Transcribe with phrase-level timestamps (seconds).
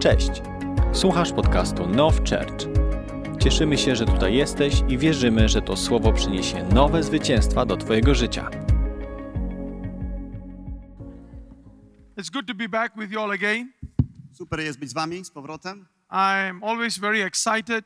[0.00, 0.30] Cześć!
[0.92, 2.68] Słuchasz podcastu Now Church.
[3.42, 8.14] Cieszymy się, że tutaj jesteś i wierzymy, że to słowo przyniesie nowe zwycięstwa do Twojego
[8.14, 8.50] życia.
[12.16, 13.72] It's good to be back with you all again.
[14.32, 15.86] Super jest być z wami z powrotem.
[16.10, 17.84] I'm always very excited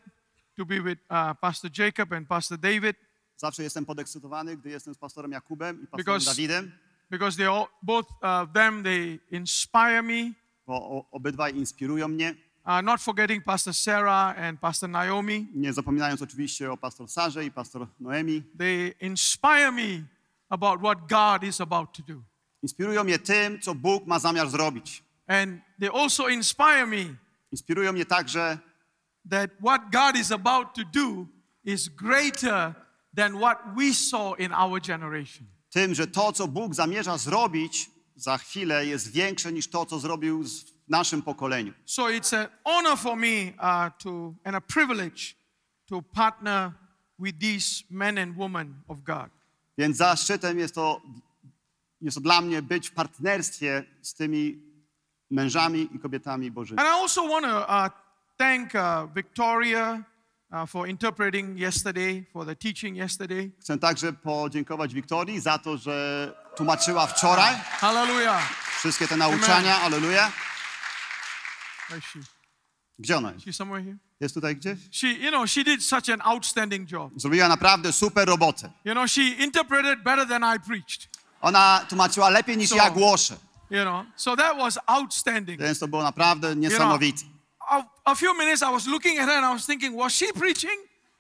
[0.57, 2.97] to be with uh, Pastor Jacob and Pastor David
[3.37, 6.73] Zawsze jestem podekscytowany, gdy jestem z pastorem Jakubem i pastorem Because- Dawidem,
[7.11, 10.44] because they all, both of them they inspire me.
[10.67, 12.35] Bo obydwaj inspirują mnie.
[12.67, 17.51] Uh, not forgetting Pastor Sarah and Pastor Naomi, Nie zapominając oczywiście o pastor Sarze i
[17.51, 18.43] pastor Noemi.
[18.59, 20.03] they inspire me
[20.51, 22.23] about what God is about to do,
[22.63, 25.03] Inspirują mnie tym, co Bóg ma zamiar zrobić.
[25.27, 27.17] and they also inspire me
[27.53, 28.59] Inspirują mnie także,
[29.31, 31.27] that what God is about to do
[31.65, 32.75] is greater
[33.17, 35.47] than what we saw in our generation.
[35.71, 40.45] tym, że to, co Bóg zamierza zrobić za chwilę, jest większe niż to, co zrobił
[40.45, 41.73] w naszym pokoleniu.
[41.87, 45.35] So it's an honor for me uh, to and a privilege
[45.87, 46.73] to partner
[47.19, 49.31] with these men and women of God.
[49.79, 51.03] Więc zaszczytem jest to,
[52.01, 54.63] jest to dla mnie być w partnerstwie z tymi
[55.31, 56.81] mężami i kobietami Bożymi.
[56.81, 57.89] And I also want to uh,
[58.37, 60.05] thank uh, Victoria
[60.53, 63.51] uh, for interpreting yesterday, for the teaching yesterday.
[63.61, 68.43] Chcę także podziękować Wiktorii za to, że tłumaczyła wczoraj Hallelujah.
[68.79, 69.81] wszystkie te nauczania.
[69.81, 70.33] Aleluja.
[72.99, 73.47] Gdzie ona jest?
[73.47, 73.97] She's somewhere here.
[74.21, 74.79] Jest tutaj gdzieś?
[74.93, 77.13] She, you know, she did such an outstanding job.
[77.17, 78.71] Zrobiła naprawdę super robotę.
[78.85, 81.09] You know, she interpreted better than I preached.
[81.41, 83.37] Ona tłumaczyła lepiej niż So- ja głoszę,
[83.71, 85.61] You know, so that was outstanding.
[85.61, 87.23] więc to było naprawdę niesamowite.
[87.69, 90.27] A, a few minutes I was looking at her and I was thinking, was she
[90.33, 90.73] preaching?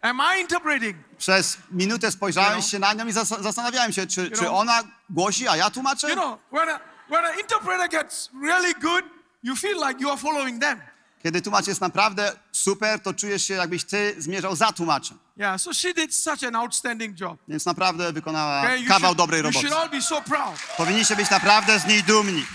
[0.04, 0.96] Am I interpreting?
[1.18, 2.70] Przez minutę spojrzałem You know?
[2.70, 4.54] się na nią i zas- zastanawiałem się, czy, czy know?
[4.54, 6.08] ona głosi, a ja tłumaczę?
[6.08, 9.04] You know, when a, when an interpreter gets really good,
[9.42, 10.80] you feel like you are following them.
[11.22, 15.18] Kiedy tłumacz jest naprawdę super, to czujesz się, jakbyś ty zmierzał za tłumaczem.
[15.36, 17.38] Yeah, so she did such an outstanding job.
[17.48, 19.68] Więc naprawdę wykonała Okay, you, kawał should, dobrej you roboty.
[19.68, 20.58] should all be so proud.
[20.76, 22.46] Powinniście być naprawdę z niej dumni.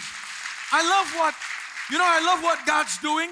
[0.74, 1.36] I love what,
[1.90, 3.32] you know, I love what God's doing.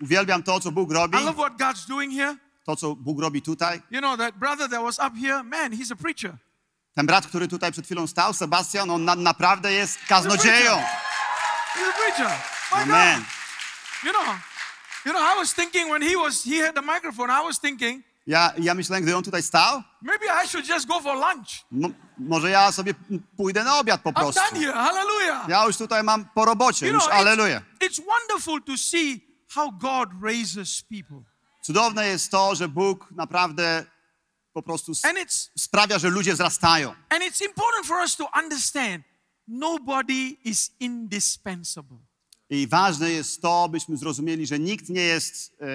[0.00, 2.36] Uwielbiam to, co Bóg robi, I love what God's doing here.
[2.68, 3.82] To, co Bóg robi tutaj.
[3.90, 6.38] You know, that brother that was up here, man, he's a preacher.
[6.94, 10.72] Ten brat, który tutaj przed chwilą stał, Sebastian, on na, naprawdę jest kaznodzieją.
[10.72, 12.30] He's a preacher.
[12.72, 13.20] My Amen.
[13.20, 13.28] God.
[14.04, 14.34] You know,
[15.04, 18.04] you know, I was thinking when he was, he had the microphone, I was thinking,
[18.26, 21.48] Ja, ja myślałem, gdy on tutaj stał, maybe I should just go for lunch.
[22.18, 22.94] może ja sobie
[23.36, 24.40] pójdę na obiad po I'm prostu.
[24.40, 24.72] done here.
[24.72, 25.48] Hallelujah.
[25.48, 29.20] Ja już tutaj mam po robocie, You know, it's, it's wonderful to see
[29.54, 31.24] how God raises people.
[31.68, 33.86] Cudowne jest to, że Bóg naprawdę
[34.52, 36.94] po prostu s- And it's sprawia, że ludzie wzrastają.
[37.08, 39.04] and it's important for us to understand
[39.48, 41.98] nobody is indispensable.
[42.50, 45.66] I ważne jest to, byśmy zrozumieli, że nikt nie jest e,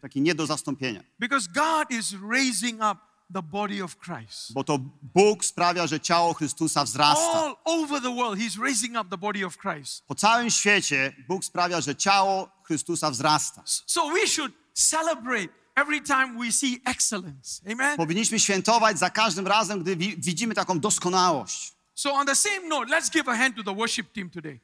[0.00, 1.02] taki nie do zastąpienia.
[1.18, 2.96] Because God is raising up
[3.34, 4.52] the body of Christ.
[4.52, 4.78] Bo to
[5.14, 7.32] Bóg sprawia, że ciało Chrystusa wzrasta.
[7.44, 10.04] All over the world, He's raising up the body of Christ.
[10.06, 13.62] Po całym świecie Bóg sprawia, że ciało Chrystusa wzrasta.
[13.86, 17.60] So we should celebrate every time we see excellence.
[17.72, 17.96] Amen.
[17.96, 21.72] Powinniśmy świętować za każdym razem, gdy wi- widzimy taką doskonałość.
[21.94, 24.60] So on the same note, let's give a hand to the worship team today.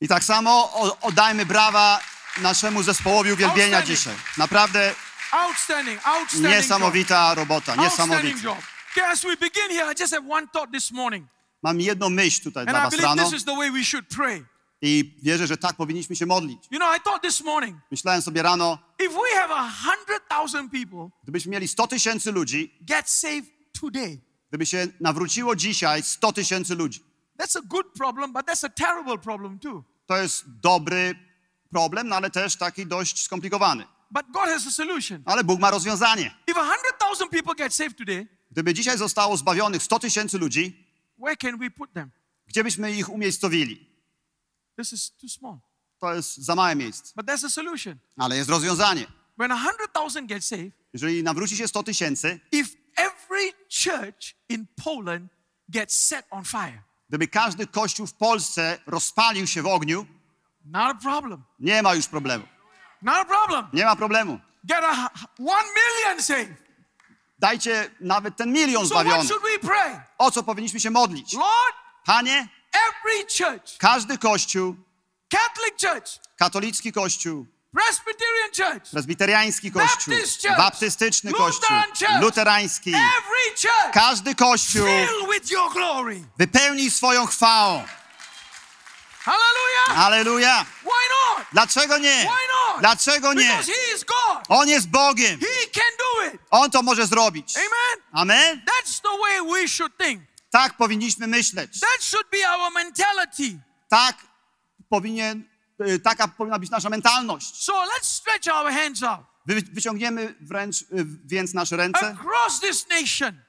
[0.00, 2.00] I tak samo o- oddajmy brawa
[2.42, 3.98] naszemu zespołowi uwielbienia Outstanding.
[3.98, 4.14] dzisiaj.
[4.38, 4.94] Naprawdę
[5.32, 6.54] Outstanding, outstanding.
[6.54, 7.84] niesamowita robota, job.
[7.84, 8.42] Outstanding niesamowita.
[8.48, 8.58] job.
[8.92, 11.26] Okay, as we begin here, I just have one thought this morning.
[11.62, 13.84] Mam jedną myśl tutaj And dla I was believe rano this is the way we
[13.84, 14.44] should pray.
[14.86, 16.64] I wierzę, że tak powinniśmy się modlić.
[16.70, 20.72] You know, I thought this morning, Myślałem sobie rano, if we have a hundred thousand
[20.72, 23.44] people gdybyśmy mieli 100 tysięcy ludzi, get saved
[23.80, 27.00] today, gdyby się nawróciło dzisiaj 100 tysięcy ludzi,
[27.38, 29.84] that's a good problem, but that's a terrible problem too.
[30.06, 31.14] to jest dobry
[31.70, 33.84] problem, no ale też taki dość skomplikowany.
[34.10, 35.22] But God has a solution.
[35.24, 36.34] Ale Bóg ma rozwiązanie.
[36.50, 40.86] If a hundred thousand people get saved today, Gdyby dzisiaj zostało zbawionych 100 tysięcy ludzi,
[41.18, 42.10] where can we put them?
[42.46, 43.93] gdzie byśmy ich umiejscowili?
[44.78, 45.58] This is too small.
[46.00, 47.12] To jest za małe miejsce.
[47.16, 47.98] But there's a solution.
[48.18, 49.06] Ale jest rozwiązanie.
[49.38, 49.50] When
[50.40, 53.52] saved, Jeżeli nawróci się 100 tysięcy, if every
[53.84, 55.32] church in Poland
[55.68, 60.06] gets set on fire, gdyby każdy kościół w Polsce rozpalił się w ogniu,
[60.64, 61.42] not a problem.
[61.58, 62.44] nie ma już problemu.
[63.02, 63.66] Not a problem.
[63.72, 64.40] Nie ma problemu.
[64.64, 66.64] Get a one million saved.
[67.38, 69.28] Dajcie nawet ten milion So zbawiony.
[69.28, 70.00] should we pray?
[70.18, 71.32] O co powinniśmy się modlić?
[71.32, 71.76] Lord,
[72.06, 74.76] Panie, every church, każdy kościół,
[75.28, 81.76] Catholic church, katolicki kościół, Presbyterian church, Prezbiteriański kościół, Baptist church, baptystyczny kościół,
[82.20, 82.90] luterański.
[82.94, 86.24] every church, Każdy kościół fill with your glory.
[86.38, 87.84] wypełnij swoją chwałą.
[89.88, 90.66] Hallelujah.
[90.82, 91.46] Why not?
[91.52, 92.18] Dlaczego nie?
[92.18, 92.80] Why not?
[92.80, 93.48] Dlaczego nie?
[93.48, 94.44] Because He is God.
[94.48, 95.40] On jest Bogiem.
[95.40, 96.40] He can do it.
[96.50, 97.56] On to może zrobić.
[97.56, 98.04] Amen.
[98.12, 98.62] Amen?
[98.66, 100.22] That's the way we should think.
[100.54, 101.80] Tak powinniśmy myśleć.
[101.80, 103.60] That should be our mentality.
[103.88, 104.16] Tak
[104.88, 105.44] powinien,
[105.88, 107.64] y, taka powinna być nasza mentalność.
[107.64, 110.86] So let's stretch our hands out Wy, wyciągniemy wręcz y,
[111.24, 113.40] więc nasze ręce across this nation,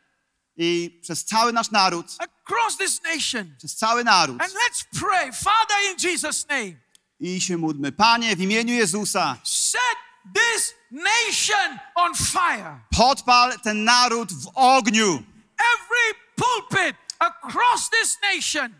[0.57, 3.55] i przez cały nasz naród, across this nation.
[3.57, 5.31] przez cały naród And let's pray.
[5.33, 6.73] Father, in Jesus' name,
[7.19, 7.91] i się módlmy.
[7.91, 9.97] Panie, w imieniu Jezusa, set
[10.33, 12.79] this nation on fire.
[12.97, 15.23] podpal ten naród w ogniu.
[15.57, 18.73] Every pulpit across this nation,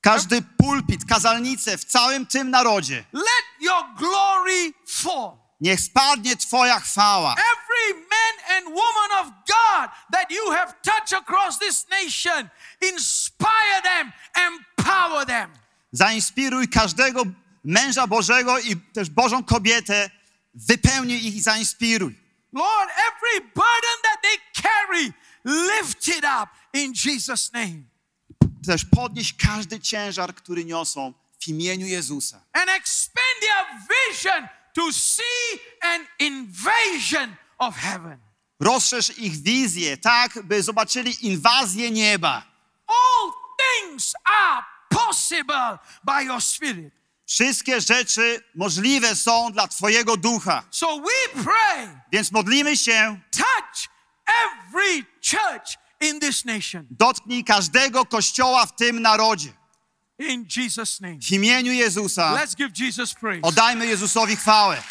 [0.00, 3.04] Każdy pulpit, kazalnicę w całym tym narodzie.
[3.12, 5.36] let your glory fall.
[5.60, 7.32] Niech spadnie Twoja chwała.
[7.34, 12.48] Every man and woman of God that you have touched across this nation,
[12.80, 15.50] inspire them, empower them.
[15.92, 17.22] Zainspiruj każdego
[17.64, 20.10] męża Bożego i też Bożą kobietę.
[20.54, 22.14] Wypełnij ich i zainspiruj.
[22.52, 25.12] Lord, every burden that they carry,
[25.44, 27.82] lift it up in Jesus' name.
[28.66, 32.40] Też podnieś każdy ciężar, który niosą w imieniu Jezusa.
[32.52, 38.18] And expand their vision to see an invasion of heaven.
[38.60, 42.42] Rozszerz ich wizję, tak by zobaczyli inwazję nieba.
[42.86, 46.94] All things are possible by your Spirit.
[47.26, 50.62] Wszystkie rzeczy możliwe są dla Twojego ducha.
[50.70, 53.88] So we pray, Więc modlimy się, touch
[54.28, 56.86] every church in this nation.
[56.90, 59.52] dotknij każdego kościoła w tym narodzie.
[60.18, 61.18] In Jesus' name.
[61.20, 63.42] W imieniu Jezusa Let's give Jesus praise.
[63.42, 64.82] oddajmy Jezusowi chwałę.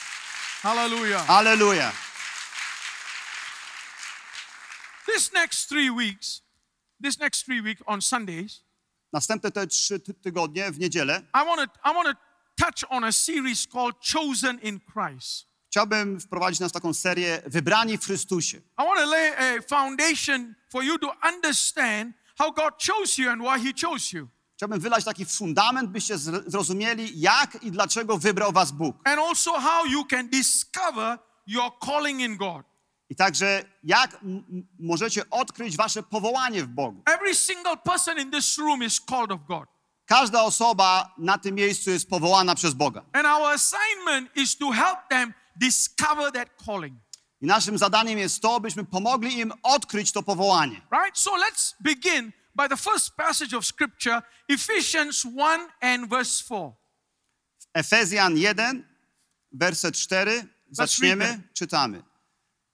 [0.64, 1.30] Hallelujah.
[1.30, 1.92] Aleluja.
[5.06, 6.42] This next three weeks,
[7.04, 8.64] this next three on Sundays,
[9.14, 12.16] Następne te trzy ty- tygodnie w niedzielę I want to I want to
[12.66, 15.48] touch on a series called Chosen in Christ.
[15.70, 18.58] Chciałbym wprowadzić nas w taką serię Wybrani w Chrystusie.
[18.58, 23.42] I want to lay a foundation for you to understand how God chose you and
[23.42, 24.28] why He chose you.
[24.56, 28.96] Chciałbym wylać taki fundament, byście zr- zrozumieli, jak i dlaczego wybrał was Bóg.
[29.04, 32.66] And also how you can discover your calling in God.
[33.10, 34.18] I także jak
[34.80, 37.02] możecie odkryć wasze powołanie w Bogu.
[37.06, 39.70] Every single person in this room is called of God.
[40.06, 43.04] Każda osoba na tym miejscu jest powołana przez Boga.
[43.14, 47.00] And our assignment is to help them discover that calling.
[47.42, 50.82] I naszym zadaniem jest to, byśmy pomogli im odkryć to powołanie.
[50.92, 51.18] Right?
[51.18, 56.72] So let's begin by the first passage of scripture, Ephesians 1 and verse 4.
[57.74, 58.84] Efezjan 1,
[59.52, 60.48] werset 4.
[60.72, 62.04] Zaczniemy, czytamy.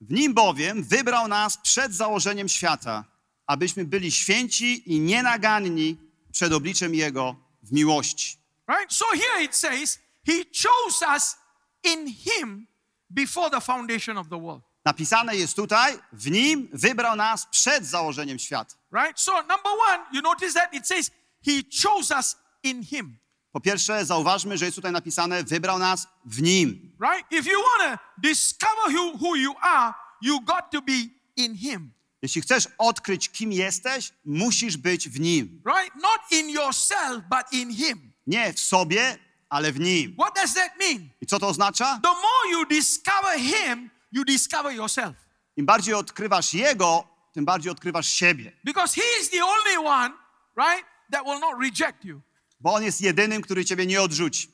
[0.02, 3.06] W nim bowiem wybrał nas przed założeniem świata,
[3.48, 5.98] abyśmy byli święci i nienaganni
[6.32, 8.38] przed obliczem Jego w miłości.
[8.68, 8.94] Right?
[8.94, 11.36] So here it says, He chose us
[11.84, 12.68] in Him
[13.14, 14.64] before the foundation of the world.
[14.86, 18.76] Napisane jest tutaj, w nim wybrał nas przed założeniem świata.
[18.92, 19.20] Right?
[19.20, 21.12] So, number one, you notice that it says,
[21.46, 23.18] He chose us in Him.
[23.52, 26.96] Po pierwsze, zauważmy, że jest tutaj napisane, wybrał nas w nim.
[27.02, 27.32] Right?
[27.32, 31.94] If you want to discover who, who you are, you got to be in Him.
[32.22, 35.62] Jeśli chcesz odkryć, kim jesteś, musisz być w nim.
[35.66, 35.96] Right?
[35.96, 38.14] Not in yourself, but in Him.
[38.28, 39.18] Nie w sobie,
[39.54, 40.16] ale w nim.
[40.16, 41.10] What does that mean?
[41.22, 42.00] I co to oznacza?
[42.04, 45.16] The more you discover Him, you discover yourself.
[45.58, 48.52] Im bardziej odkrywasz Jego, tym bardziej odkrywasz siebie.
[48.64, 50.14] Because He is the only one,
[50.58, 52.22] right, that will not reject you.
[52.60, 54.48] Bo On jest jedynym, który ciebie nie odrzuci.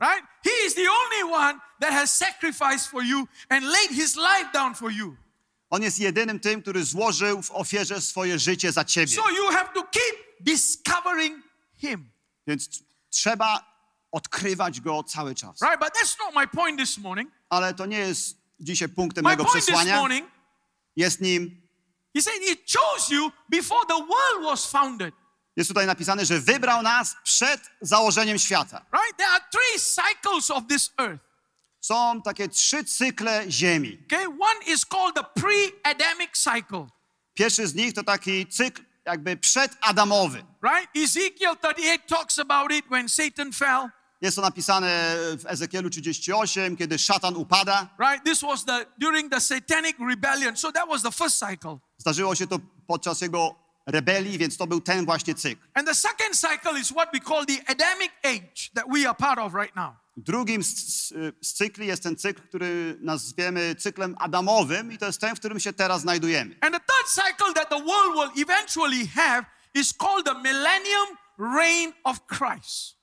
[0.00, 0.26] Right?
[0.44, 4.74] He is the only one that has sacrificed for you and laid His life down
[4.74, 5.16] for you.
[5.70, 9.16] On jest jedynym tym, który złożył w ofierze swoje życie za ciebie.
[9.16, 11.44] So you have to keep discovering
[11.76, 12.10] Him.
[12.46, 13.71] Więc trzeba
[14.12, 15.60] odkrywać Go cały czas.
[15.62, 15.80] Right?
[15.80, 17.30] But that's not my point this morning.
[17.50, 19.96] Ale to nie jest dzisiaj punktem My mojego point this przesłania.
[20.00, 20.30] morning,
[20.96, 21.62] Jest nim,
[22.16, 25.14] He said He chose you before the world was founded.
[25.56, 28.86] jest tutaj napisane, że wybrał nas przed założeniem świata.
[28.92, 29.16] Right?
[29.16, 31.24] There are three cycles of this earth.
[31.80, 33.98] Są takie trzy cykle ziemi.
[34.06, 34.26] Okay?
[34.26, 36.86] One is called the pre-Adamic cycle.
[37.34, 40.44] Pierwszy z nich to taki cykl jakby przedadamowy.
[40.62, 40.96] Right?
[40.96, 43.88] Ezekiel 38 talks about it when Satan fell.
[44.22, 47.88] Jest to napisane w Ezekielu 38, kiedy szatan upada.
[47.98, 48.24] Right?
[48.24, 50.56] This was the during the satanic rebellion.
[50.56, 51.78] So that was the first cycle.
[51.98, 53.54] Zdarzyło się to podczas jego
[53.86, 55.62] rebelii, więc to był ten właśnie cykl.
[55.74, 59.38] And the second cycle is what we call the Adamic age that we are part
[59.38, 59.94] of right now.
[60.16, 61.12] Drugim z, z,
[61.42, 65.60] z cykli jest ten cykl, który nazwiemy cyklem adamowym i to jest ten, w którym
[65.60, 66.56] się teraz znajdujemy.
[66.60, 71.06] And the third cycle that the world will eventually have is called the millennium
[71.38, 73.01] reign of Christ.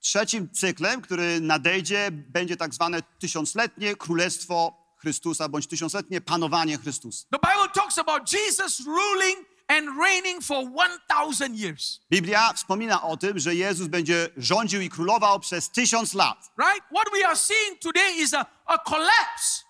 [0.00, 7.26] Trzecim cyklem, który nadejdzie, będzie tak zwane tysiącletnie królestwo Chrystusa, bądź tysiącletnie panowanie Chrystusa.
[7.30, 12.00] The Bible talks about Jesus ruling and reigning for 1,000 years.
[12.10, 16.50] Biblia wspomina o tym, że Jezus będzie rządził i królował przez tysiąc lat.
[16.58, 16.86] Right?
[16.94, 19.64] What we are seeing today is a, a collapse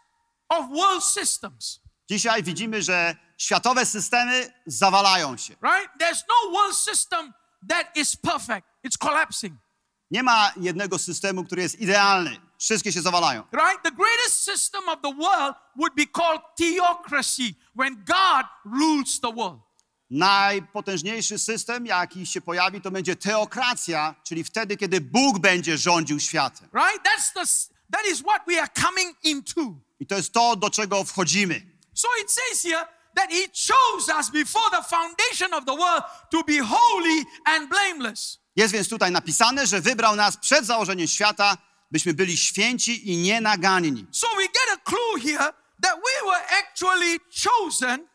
[0.48, 1.80] of world systems.
[2.08, 5.54] Dzisiaj widzimy, że światowe systemy zawalają się.
[5.62, 5.90] Right?
[6.00, 7.32] There's no world system
[7.68, 8.66] that is perfect.
[8.86, 9.54] It's collapsing.
[10.10, 12.40] Nie ma jednego systemu, który jest idealny.
[12.58, 13.42] Wszystkie się zawalają.
[13.52, 13.82] Right?
[13.82, 19.60] The greatest system of the world would be called theocracy when God rules the world.
[20.10, 26.68] Najpotężniejszy system, jaki się pojawi, to będzie teokracja, czyli wtedy, kiedy Bóg będzie rządził światem.
[26.74, 27.02] Right?
[27.04, 29.60] That's the that is what we are coming into.
[30.00, 31.62] I to jest to, do czego wchodzimy.
[31.94, 32.86] So it says here
[33.20, 38.38] that he chose us before the foundation of the world to be holy and blameless.
[38.56, 41.58] Jest więc tutaj napisane, że wybrał nas przed założeniem świata,
[41.90, 44.06] byśmy byli święci i nienaganni.
[44.10, 48.08] So we get a clue here that we were actually chosen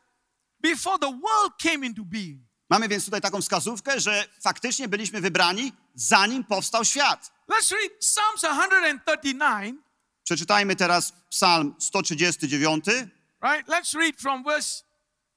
[0.59, 2.39] before the world came into being.
[2.69, 7.31] Mamy więc tutaj taką wskazówkę, że faktycznie byliśmy wybrani, zanim powstał świat.
[7.49, 9.75] Let's read Psalms 139,
[10.23, 12.85] Przeczytajmy teraz Psalm 139
[13.41, 13.67] right?
[13.67, 14.83] Let's read from verse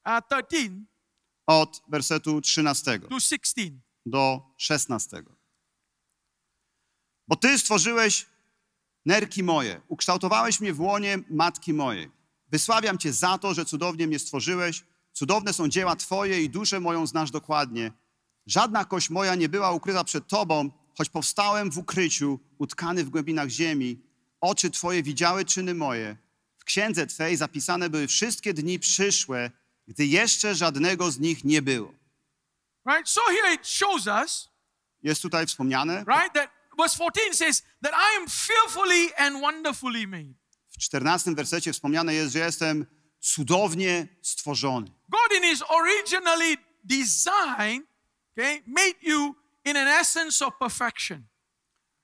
[0.09, 0.87] uh, 13
[1.47, 3.71] od wersetu 13 to 16.
[4.07, 5.23] do 16.
[7.29, 8.27] Bo Ty stworzyłeś
[9.07, 12.11] nerki moje, ukształtowałeś mnie w łonie matki mojej.
[12.49, 14.85] Wysławiam Cię za to, że cudownie mnie stworzyłeś.
[15.12, 17.93] Cudowne są dzieła Twoje i duszę moją znasz dokładnie.
[18.47, 23.49] Żadna kość moja nie była ukryta przed Tobą, choć powstałem w ukryciu, utkany w głębinach
[23.49, 24.03] ziemi.
[24.41, 26.17] Oczy Twoje widziały czyny moje.
[26.59, 29.50] W księdze Twej zapisane były wszystkie dni przyszłe,
[29.88, 31.95] gdy jeszcze żadnego z nich nie było.
[32.87, 33.09] Right?
[33.09, 34.49] So here it shows us,
[35.02, 40.35] Jest tutaj wspomniane, right, that verse 14 says that I am fearfully and wonderfully made.
[40.68, 42.87] w 14 wersecie wspomniane jest, że jestem
[43.21, 44.87] cudownie stworzony.
[45.09, 47.83] God in his originally design,
[48.33, 51.26] okay, made you in an essence of perfection.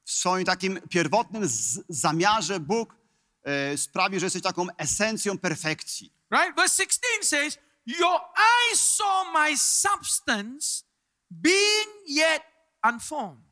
[0.04, 1.42] W swoim takim pierwotnym
[1.88, 2.96] zamiarze Bóg
[3.42, 6.12] e, sprawił, że jesteś taką esencją perfekcji.
[6.30, 6.56] Right?
[6.56, 10.84] Verse 16 says, Your eyes saw my substance
[11.30, 12.42] being yet
[12.82, 13.44] unformed.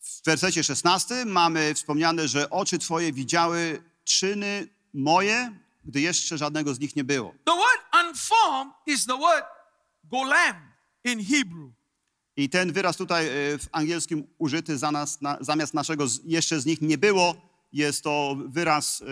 [0.00, 5.52] W wersecie 16 mamy wspomniane, że oczy Twoje widziały czyny moje,
[5.84, 7.34] gdy jeszcze żadnego z nich nie było.
[7.44, 9.44] The word unformed is the word
[10.04, 10.56] golam
[11.04, 11.72] in Hebrew.
[12.36, 16.66] I ten wyraz tutaj e, w angielskim użyty za nas, na, zamiast naszego jeszcze z
[16.66, 17.34] nich nie było,
[17.72, 19.04] jest to wyraz e,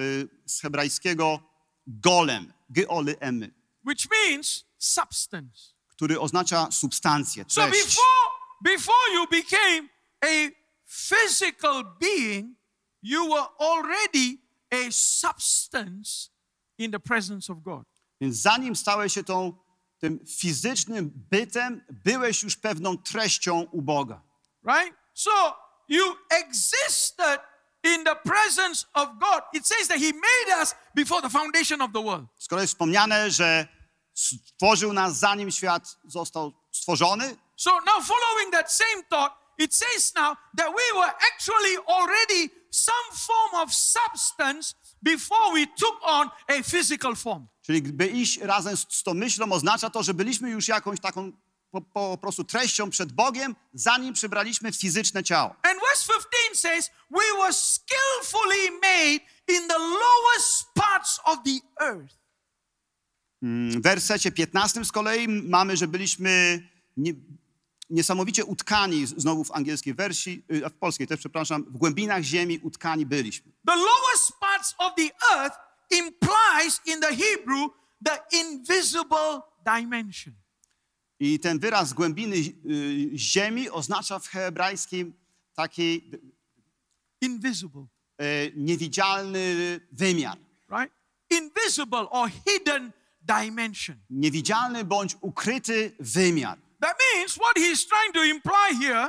[0.47, 1.41] z hebrajskiego
[1.87, 3.51] golem, geolemy,
[3.87, 5.75] which means substance.
[5.89, 7.85] który oznacza substancję, So treść.
[7.85, 9.89] before, before you became
[10.25, 10.51] a
[10.87, 12.57] physical being,
[13.03, 14.39] you were already
[14.71, 16.31] a substance
[16.79, 17.85] in the presence of God.
[18.21, 19.53] Więc zanim stałeś się tą,
[19.99, 24.23] tym fizycznym bytem, byłeś już pewną treścią u Boga.
[24.65, 24.97] Right?
[25.15, 25.31] So
[25.89, 27.41] you existed
[27.83, 29.43] in the presence of God.
[29.53, 32.27] It says that He made us before the foundation of the world.
[32.39, 33.69] Skoro jest wspomniane, że
[34.17, 40.37] stworzył nas zanim świat został stworzony, So now, following that same thought, it says now
[40.57, 47.15] that we were actually already some form of substance before we took on a physical
[47.17, 47.47] form.
[47.63, 51.33] czyli by iść razem z, z tą myślą oznacza to, że byliśmy już jakąś taką
[51.71, 55.55] po, po prostu treścią przed Bogiem, zanim przybraliśmy fizyczne ciało.
[55.63, 56.13] And verse
[56.53, 62.15] 15 says, We were skillfully made in the lowest parts of the earth.
[63.43, 66.63] W wersecie 15 z kolei mamy, że byliśmy
[66.97, 67.13] nie,
[67.91, 73.07] niesamowicie utkani, znowu w angielskiej wersji, y, w polskiej też, przepraszam, w głębinach ziemi utkani
[73.07, 73.53] byliśmy.
[73.67, 75.57] The lowest parts of the earth
[75.91, 77.71] implies in the Hebrew
[78.05, 80.35] the invisible dimension.
[81.21, 85.15] I ten wyraz głębiny y, ziemi oznacza w hebrajskim
[85.55, 86.11] taki
[87.21, 87.87] Invisible,
[88.23, 90.39] y, niewidzialny wymiar.
[90.71, 90.93] right?
[91.31, 92.93] Invisible or hidden
[93.27, 93.97] dimension.
[94.11, 96.59] Niewidzialny bądź ukryty wymiar.
[96.81, 99.09] That means what he's trying to imply here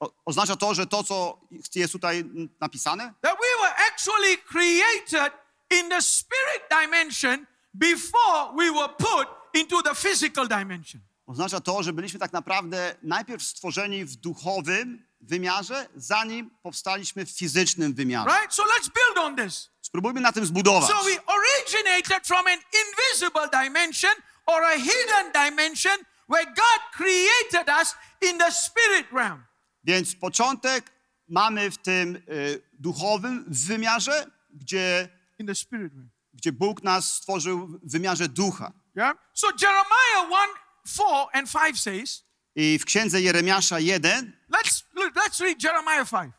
[0.00, 1.40] O, oznacza to, że to, co
[1.74, 2.24] jest tutaj
[2.60, 5.32] napisane, that we were actually created
[5.70, 11.00] in the spirit dimension before we were put into the physical dimension.
[11.26, 17.94] oznacza to, że byliśmy tak naprawdę najpierw stworzeni w duchowym wymiarze, zanim powstaliśmy w fizycznym
[17.94, 18.36] wymiarze.
[18.38, 18.54] Right?
[18.54, 19.70] So let's build on this.
[19.94, 20.90] Spróbujmy na tym zbudować.
[20.90, 24.10] So we originated from an invisible dimension
[24.46, 25.92] or a hidden dimension
[26.28, 29.44] where God created us in the spirit realm.
[29.84, 30.90] Więc początek
[31.28, 35.08] mamy w tym y, duchowym wymiarze, gdzie,
[35.38, 36.10] in the spirit realm.
[36.32, 38.72] gdzie Bóg nas stworzył w wymiarze ducha.
[38.96, 39.16] Yeah.
[39.34, 40.48] So Jeremiah 1
[40.86, 42.24] 4 and 5 says,
[42.56, 46.32] I w księdze Jeremiasza 1, let's let's read Jeremiah 5.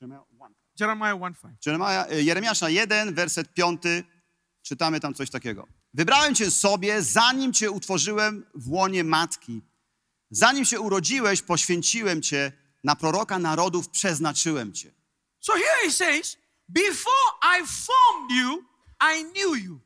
[0.00, 0.33] Jeremiah 1 5.
[1.66, 3.82] Jeremiah, y, Jeremiasza 1, werset 5,
[4.62, 5.66] czytamy tam coś takiego.
[5.94, 9.62] Wybrałem cię sobie, zanim cię utworzyłem w łonie matki.
[10.30, 12.52] Zanim się urodziłeś, poświęciłem cię,
[12.84, 14.90] na proroka narodów przeznaczyłem cię.
[15.40, 16.36] So here he says,
[16.68, 18.64] Before I formed you,
[19.00, 19.80] I knew you.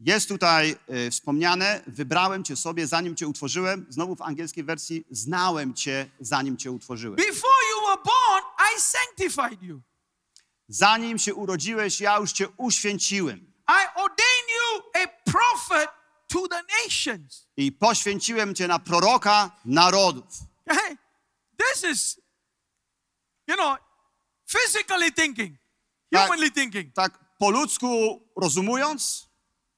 [0.00, 3.86] Jest tutaj y, wspomniane, wybrałem cię sobie, zanim cię utworzyłem.
[3.88, 7.16] Znowu w angielskiej wersji, znałem cię, zanim cię utworzyłem.
[7.16, 8.44] Before you were born,
[8.76, 9.80] I sanctified you.
[10.72, 15.90] Zanim się urodziłeś, ja już cię uświęciłem I ordained you a prophet
[16.28, 17.46] to the nations.
[17.56, 20.24] i poświęciłem cię na proroka narodów.
[20.68, 20.96] Hey,
[21.58, 22.20] this is,
[23.46, 23.78] you know,
[24.46, 25.58] physically thinking,
[26.12, 26.22] Tak.
[26.22, 26.94] humanly thinking.
[26.94, 29.28] Tak po ludzku rozumując,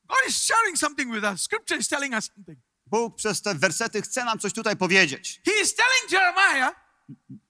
[0.07, 1.43] God is sharing something with us.
[1.43, 2.59] Scripture is telling us something.
[2.87, 5.41] Bóg przez te wersety chce nam coś tutaj powiedzieć.
[5.47, 6.75] He is telling Jeremiah,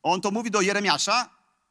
[0.02, 1.28] On to mówi do Jeremiasza,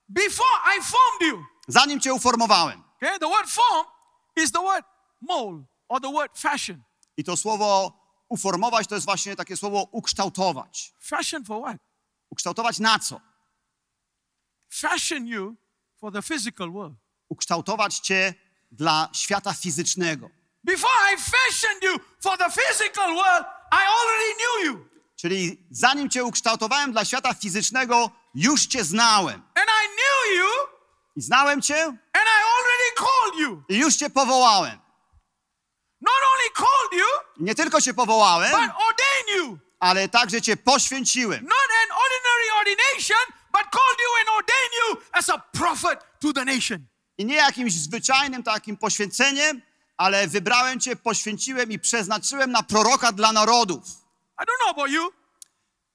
[0.10, 1.46] before I formed you.
[1.68, 2.84] Zanim cię uformowałem.
[2.98, 3.86] Okay, the word form
[4.36, 4.86] is the word
[5.22, 6.84] mold or the word fashion.
[7.18, 8.00] I to słowo
[8.30, 10.94] uformować to jest właśnie takie słowo ukształtować.
[11.00, 11.78] Fashion for what?
[12.30, 13.22] Ukształtować na co?
[14.70, 15.56] Fashion you
[16.00, 16.96] for the physical world.
[17.30, 18.34] Ukształtować cię
[18.72, 20.30] dla świata fizycznego.
[20.64, 24.86] Before I fashioned you for the physical world, I already knew you.
[25.16, 29.34] Czyli zanim cię ukształtowałem dla świata fizycznego, już cię znałem.
[29.56, 30.71] And I knew you,
[31.16, 33.64] I znałem cię and I already called you.
[33.70, 34.80] i już cię powołałem.
[36.02, 37.06] Not only called you,
[37.46, 39.58] nie tylko cię powołałem, but ordained you.
[39.80, 41.44] ale także cię poświęciłem.
[41.44, 43.18] Not an ordinary ordination,
[43.52, 46.88] but called you and ordained you as a prophet to the nation.
[47.18, 49.62] I nie jakimś zwyczajnym takim poświęceniem,
[49.98, 53.84] ale wybrałem cię, poświęciłem i przeznaczyłem na proroka dla narodów.
[54.40, 55.12] I don't know about you,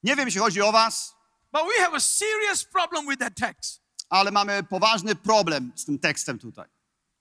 [0.03, 1.15] Nie wiem, jeśli chodzi o was,
[1.53, 3.81] but we have a serious problem with that text.
[4.09, 6.69] Ale mamy poważny problem z tym tekstem tutaj.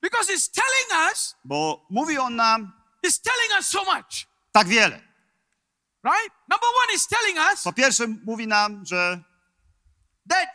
[0.01, 2.71] Because telling us, Bo mówi on nam
[3.23, 5.01] telling us so much, tak wiele.
[6.03, 6.31] right?
[6.49, 9.23] Number one telling us Po pierwsze mówi nam, że,
[10.29, 10.47] that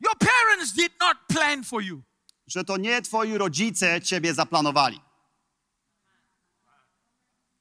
[0.00, 2.02] your parents did not plan for you.
[2.46, 5.00] że to nie twoi rodzice ciebie zaplanowali.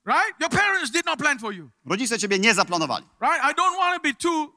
[0.05, 0.33] Right?
[0.39, 1.69] Your parents did not plan for you.
[1.85, 3.05] Rodzice ciebie nie zaplanowali.
[3.21, 3.41] Right?
[3.51, 4.53] I don't want to be too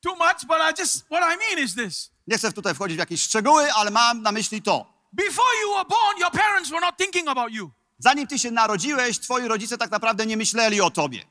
[0.00, 2.10] too much, but I just what I mean is this.
[2.26, 4.86] Nie chcę tutaj wchodzić w jakieś szczegóły, ale mam na myśli to.
[5.12, 7.70] Before you were born, your parents were not thinking about you.
[7.98, 11.24] Zanim ty się narodziłeś, twoi rodzice tak naprawdę nie myśleli o tobie.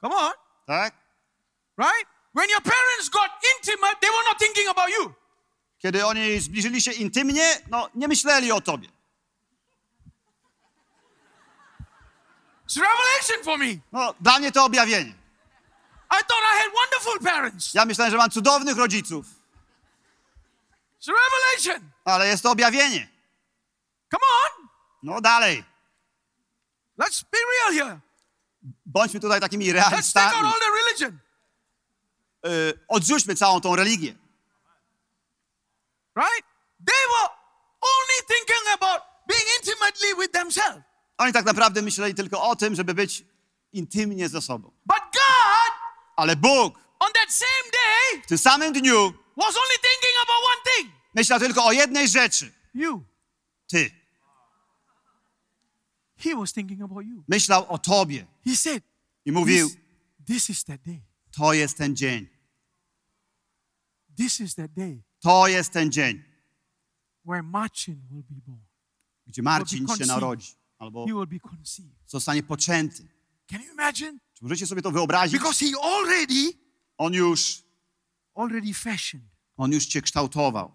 [0.00, 0.32] Come on.
[0.66, 0.94] Tak?
[1.78, 2.06] Right?
[2.34, 5.14] When your parents got intimate, they were not thinking about you.
[5.78, 8.88] Kiedy oni zbliżyli się intymnie, no nie myśleli o tobie.
[12.66, 13.80] It's revelation for me.
[13.92, 15.23] No, dla mnie to objawienie.
[16.20, 17.74] I thought I had wonderful parents.
[17.74, 19.26] Ja myślałem, że mam cudownych rodziców,
[21.00, 21.90] It's revelation.
[22.04, 23.08] ale jest to objawienie.
[24.10, 24.68] Come on.
[25.02, 25.64] No dalej.
[26.98, 28.00] Let's be real here.
[28.86, 30.36] Bądźmy tutaj takimi Let's realistami.
[30.36, 31.18] all the religion.
[32.46, 34.14] Y, odrzućmy całą tą religię.
[36.16, 36.44] Right?
[36.86, 37.28] They were
[37.80, 40.82] only thinking about being intimately with themselves.
[41.18, 43.24] Oni tak naprawdę myśleli tylko o tym, żeby być
[43.72, 44.70] intymnie ze sobą.
[44.86, 45.72] But God,
[46.16, 50.62] Ale Bóg on that same day, w tym samym dniu was only thinking about one
[50.76, 52.52] thing myślał tylko o jednej rzeczy.
[52.74, 53.04] you.
[53.66, 53.90] Ty.
[56.16, 57.24] He was thinking about you.
[57.28, 58.84] Myślał o tobie He said,
[59.24, 59.78] i mówił, this,
[60.26, 61.00] this is that day.
[61.36, 62.28] to jest ten dzień.
[64.16, 66.22] This is that day To jest ten dzień,
[67.24, 68.60] where Marcin will be born.
[69.26, 71.92] gdzie Marcin się narodzi albo He will be conceived.
[72.06, 73.08] zostanie poczęty.
[73.50, 74.18] Can you imagine?
[74.34, 75.38] Czy możecie sobie to wyobrazić?
[75.38, 76.52] Because he already,
[76.98, 77.62] On już,
[78.34, 80.72] already fashioned, on już cię kształtował,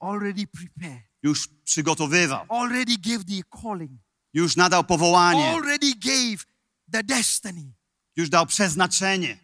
[0.00, 4.00] already prepared, już przygotowywał, already gave the calling,
[4.32, 6.46] już nadał powołanie, already gave
[6.92, 7.72] the destiny.
[8.16, 9.38] już dał przeznaczenie.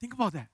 [0.00, 0.48] Think about that.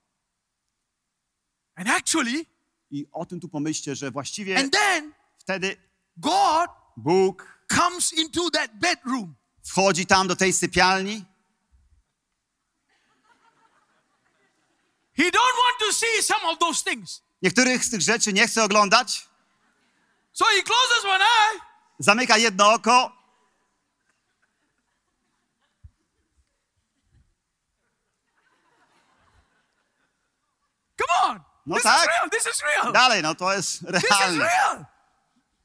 [1.75, 2.47] And actually,
[2.91, 5.77] I o tym tu pomyślcie, że właściwie and then wtedy
[6.17, 9.35] God Bóg comes into that bedroom.
[9.69, 11.25] Wchodzi tam do tej sypialni
[15.19, 17.23] He don't want to see some of those things.
[17.43, 19.29] Niektórych z tych rzeczy nie chce oglądać.
[20.33, 21.61] So he closes one eye
[21.99, 23.13] Zamyka jedno oko
[30.99, 31.45] Come on.
[31.67, 32.03] No this tak.
[32.03, 32.29] is real.
[32.31, 32.93] This is real.
[32.93, 34.39] Dalej, no to jest This is realne.
[34.45, 34.87] real.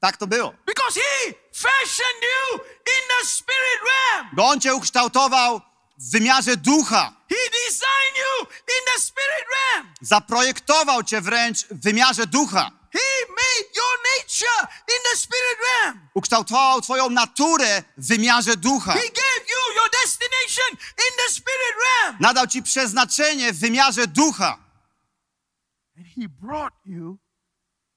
[0.04, 0.54] Tak to było.
[0.66, 2.60] Because he fashioned you
[2.96, 4.28] in the spirit realm.
[4.32, 5.60] Bo On cię ukształtował
[5.98, 7.12] w wymiarze ducha.
[7.28, 9.94] He designed you in the spirit realm.
[10.00, 12.70] Zaprojektował cię wręcz w wymiarze ducha.
[12.92, 16.08] He made your nature in the spirit realm.
[16.14, 18.92] Ukształtował twoją naturę w wymiarze ducha.
[18.92, 20.70] He gave you your destination
[21.08, 22.16] in the spirit realm.
[22.20, 24.58] Nadał ci przeznaczenie w wymiarze ducha.
[25.98, 27.18] And he brought you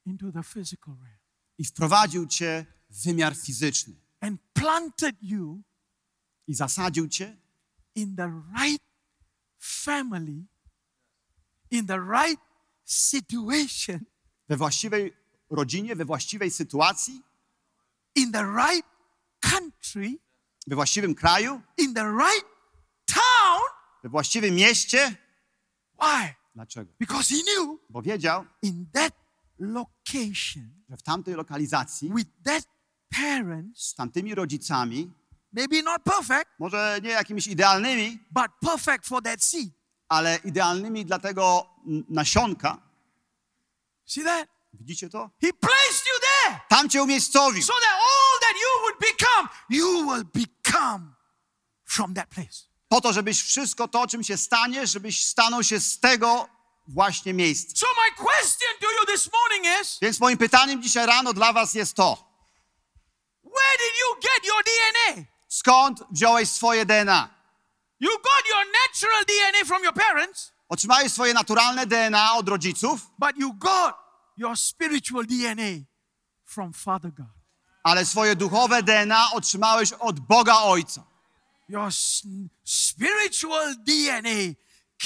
[0.06, 1.17] into the physical realm
[1.58, 3.94] I wprowadził cię w wymiar fizyczny.
[4.22, 5.62] and planted you
[6.48, 7.38] I zasadził cię
[7.96, 8.84] in the right
[9.60, 10.46] family,
[11.72, 12.42] in the right
[12.86, 14.00] situation,
[14.50, 15.14] we właściwej
[15.50, 17.22] rodzinie, we właściwej sytuacji,
[18.16, 18.88] in the right
[19.40, 20.18] country,
[20.68, 22.46] we właściwym kraju, in the right
[23.06, 23.62] town.
[24.04, 25.16] we właściwym mieście.
[26.02, 26.34] Why?
[26.56, 26.92] Dlaczego?
[27.00, 29.14] Because he knew Bo wiedział, in that
[29.60, 32.64] location, że w tamtej lokalizacji with that
[33.20, 35.12] parents, z tamtymi rodzicami,
[35.54, 39.70] maybe not perfect, może nie jakimiś idealnymi, but perfect for that seed.
[40.10, 41.70] ale idealnymi dla tego
[42.10, 42.78] nasionka.
[44.06, 44.48] See that?
[44.74, 45.30] Widzicie to?
[45.42, 47.64] He placed you there Tam cię umiejscowił.
[47.64, 51.16] so that all that you would become, you will become
[51.86, 52.68] from that place.
[52.90, 56.50] Po to, żebyś wszystko to, czym się staniesz, żebyś stanął się z tego
[56.88, 57.76] właśnie miejsca.
[57.76, 61.74] So my question to you this morning is, Więc moim pytaniem dzisiaj rano dla was
[61.74, 62.28] jest to.
[63.44, 65.26] where did you get your DNA?
[65.48, 67.30] Skąd wziąłeś swoje DNA?
[68.00, 73.38] You got your natural DNA from your parents, Otrzymałeś swoje naturalne DNA od rodziców, but
[73.38, 73.96] you got
[74.38, 75.86] your spiritual DNA
[76.46, 77.28] from Father God.
[77.84, 81.04] ale swoje duchowe DNA otrzymałeś od Boga Ojca.
[81.70, 81.92] Your
[82.64, 84.54] spiritual DNA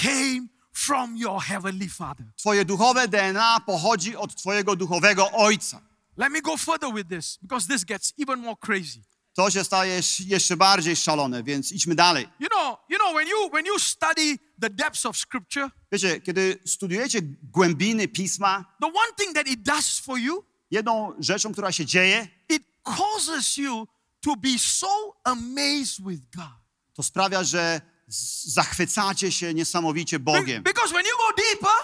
[0.04, 0.48] came
[0.86, 2.26] from your heavenly Father.
[2.38, 5.82] Twoje duchowe DNA pochodzi od Twojego duchowego Ojca.
[6.18, 9.02] Let me go further with this because this gets even more crazy.
[9.34, 12.28] To się staje sz- jeszcze bardziej szalone, więc idźmy dalej.
[12.40, 16.60] You know, you know when you when you study the depths of scripture, Wiecie, kiedy
[16.66, 21.86] studujecie głębiny Pisma, the one thing that it does for you, jedną rzeczą, która się
[21.86, 23.88] dzieje, it causes you
[24.22, 24.88] to be so
[25.24, 26.62] amazed with God.
[26.94, 27.82] to sprawia, że
[28.54, 30.64] zachwycacie się niesamowicie Bogiem.
[30.64, 31.76] Because when you go deeper,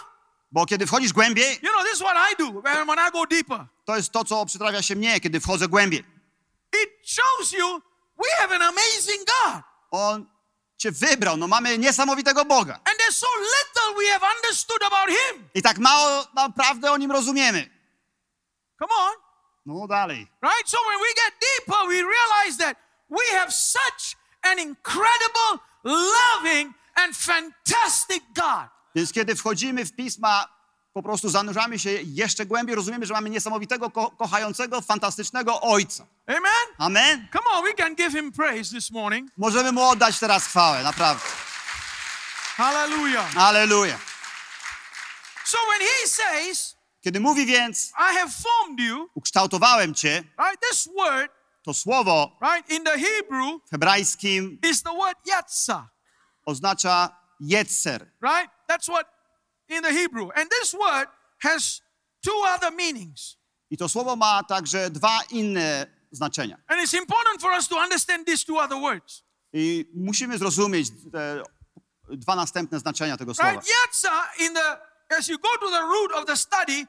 [0.51, 3.25] Bo kiedy wchodzisz głębiej, you know, this is what I do when, when I go
[3.25, 3.65] deeper.
[3.85, 5.99] to jest to, co przytrafia się mnie, kiedy wchodzę głębiej.
[6.83, 7.81] It shows you
[8.17, 9.63] we have an amazing God.
[9.91, 10.25] On
[10.77, 12.73] cię wybrał, no mamy niesamowitego Boga.
[12.73, 15.49] And there's so little we have understood about Him.
[15.53, 17.69] I tak mało naprawdę o Nim rozumiemy.
[18.79, 19.13] Come on.
[19.65, 20.27] No dalej.
[20.41, 20.69] Right?
[20.69, 22.77] So when we get deeper, we realize that
[23.09, 28.69] we have such an incredible, loving, and fantastic God.
[28.95, 30.47] Więc kiedy wchodzimy w Pisma,
[30.93, 36.05] po prostu zanurzamy się jeszcze głębiej, rozumiemy, że mamy niesamowitego, ko kochającego, fantastycznego Ojca.
[36.27, 36.67] Amen?
[36.77, 37.27] Amen?
[37.33, 39.31] Come on, we can give Him praise this morning.
[39.37, 41.25] Możemy Mu oddać teraz chwałę, naprawdę.
[42.57, 43.37] Hallelujah.
[43.37, 43.99] Aleluja.
[45.45, 50.61] So when He says, Kiedy mówi więc, I have formed you, ukształtowałem Cię, right?
[50.69, 51.31] This word,
[51.67, 55.89] to słowo right, in the Hebrew w hebrajskim is the word yatsa,
[56.45, 58.11] oznacza jetser.
[58.21, 58.49] right?
[58.67, 59.07] That's what
[59.69, 60.29] in the Hebrew.
[60.35, 61.07] And this word
[61.39, 61.81] has
[62.21, 63.37] two other meanings.
[63.69, 66.57] I to słowo ma także dwa inne znaczenia.
[66.67, 69.23] And it's important for us to understand these two other words.
[69.53, 71.43] I musimy zrozumieć te
[72.09, 73.51] dwa następne znaczenia tego słowa.
[73.51, 73.67] Right?
[73.67, 74.77] Yatsa, in the
[75.17, 76.87] as you go to the root of the study,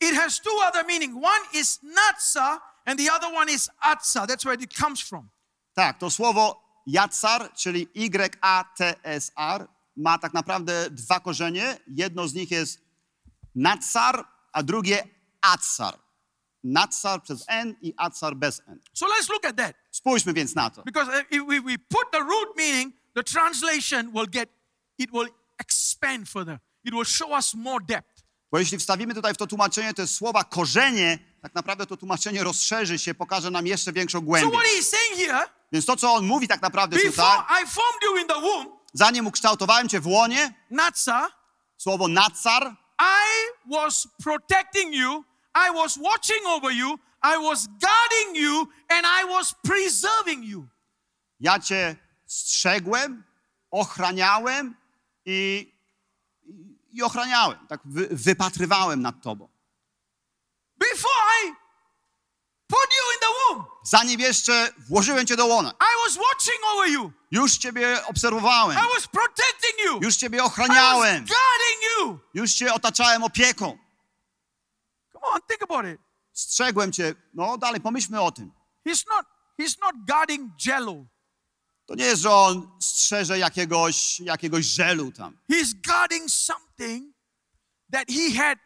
[0.00, 1.14] it has two other meaning.
[1.14, 4.26] One is natsa, and the other one is atsa.
[4.26, 5.30] That's where it comes from.
[5.74, 11.78] Tak, to słowo jatsar, czyli Y-A-T-S-R, ma tak naprawdę dwa korzenie.
[11.86, 12.80] Jedno z nich jest
[13.54, 15.08] natsar, a drugie
[15.40, 15.98] atsar.
[16.64, 18.80] Natsar przez N i atsar bez N.
[18.92, 19.76] So let's look at that.
[19.90, 20.82] Spójrzmy więc na to.
[20.82, 24.48] Because if we, we put the root meaning, the translation will get,
[24.98, 26.60] it will expand further.
[26.84, 28.09] It will show us more depth.
[28.52, 32.98] Bo jeśli wstawimy tutaj w to tłumaczenie te słowa korzenie, tak naprawdę to tłumaczenie rozszerzy
[32.98, 34.58] się, pokaże nam jeszcze większą głębię.
[35.72, 37.38] Więc to, co on mówi tak naprawdę tutaj,
[38.92, 40.54] zanim ukształtowałem cię w łonie,
[41.76, 48.68] słowo natsar, I was protecting you, I was watching over you, I was guarding you,
[48.88, 50.66] and I was preserving you.
[51.40, 53.24] ja cię strzegłem,
[53.70, 54.76] ochraniałem
[55.24, 55.72] i,
[56.92, 57.66] i ochraniałem.
[57.66, 59.48] Tak wy, wypatrywałem nad tobą.
[60.78, 61.52] Before I
[62.68, 66.88] put you in the womb, Zanim jeszcze włożyłem cię do łona, I was watching over
[66.90, 67.12] you.
[67.30, 69.98] już ciebie obserwowałem, I was protecting you.
[70.02, 72.18] już ciebie I was ochraniałem, guarding you.
[72.34, 73.78] już cię otaczałem opieką.
[75.12, 76.00] Come on, think about it.
[76.32, 77.14] Strzegłem cię.
[77.34, 78.52] No dalej, pomyślmy o tym.
[78.88, 79.26] He's not
[79.60, 81.04] he's not guarding jello.
[81.90, 85.36] To nie jest, że on strzeże jakiegoś, jakiegoś żelu tam.
[85.52, 87.14] He's guarding something
[87.92, 88.58] that he had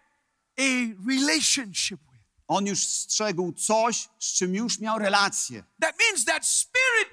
[0.59, 2.23] a relationship with.
[2.49, 5.65] On już strzegł coś, z czym już miał relację.
[5.81, 7.09] That means that spirit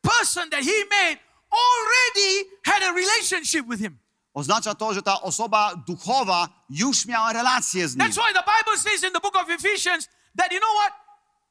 [0.00, 1.18] person that he made
[1.50, 3.98] already had a relationship with him.
[4.34, 8.06] Oznacza to, że ta osoba duchowa już miała relację z nim.
[8.06, 11.01] That's why the Bible says in the book of Ephesians that you know what?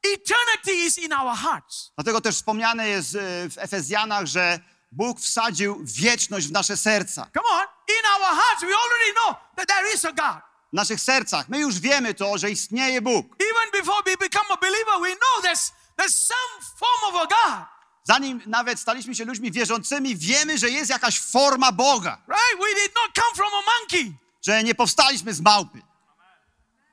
[0.02, 1.92] Eternity is in our hearts.
[1.96, 3.18] Dlatego też wspomniane jest e,
[3.50, 4.60] w Efezjanach, że
[4.92, 7.26] Bóg wsadził wieczność w nasze serca.
[7.34, 10.42] Come on, in our hearts, we already know that there is a God.
[10.72, 11.48] W naszych sercach.
[11.48, 13.26] My już wiemy to, że istnieje Bóg.
[13.26, 17.66] Even before we become a believer, we know there's, there's some form of a God,
[18.04, 22.18] Zanim nawet staliśmy się ludźmi wierzącymi, wiemy, że jest jakaś forma Boga.
[22.28, 22.60] right?
[22.60, 24.12] We did not come from a monkey.
[24.46, 25.82] Że nie powstaliśmy z małpy.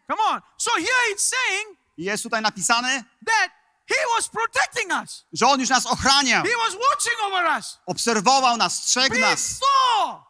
[0.08, 0.42] Come on.
[0.58, 3.52] So here it's saying jest tutaj napisane, that
[3.90, 6.44] He was protecting us, że On już nas ochraniał.
[6.44, 7.80] He was watching over us.
[7.86, 9.60] Obserwował nas, strzegł nas.
[9.60, 10.22] Before,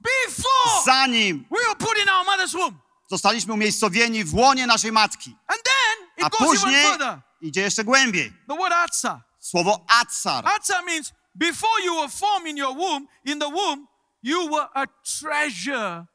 [0.00, 2.76] before Zanim we were put in our mother's womb.
[3.10, 5.36] zostaliśmy umiejscowieni w łonie naszej matki.
[5.46, 7.20] And then A it goes even później further.
[7.40, 8.32] idzie jeszcze głębiej.
[8.48, 9.22] The word Atsa.
[9.40, 10.48] Słowo atsar.
[10.48, 13.86] Atsa means before you were formed in your womb, in the womb,
[14.22, 14.86] you were a
[15.20, 16.06] treasure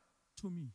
[0.42, 0.68] to me.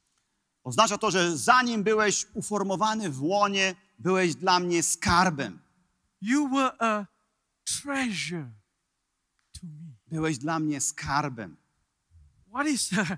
[0.64, 5.58] Oznacza to, że zanim byłeś uformowany w łonie, byłeś dla mnie skarbem.
[6.20, 7.06] You were a
[7.64, 8.50] treasure
[9.52, 9.92] to me.
[10.06, 11.56] Byłeś dla mnie skarbem.
[12.54, 13.04] What is a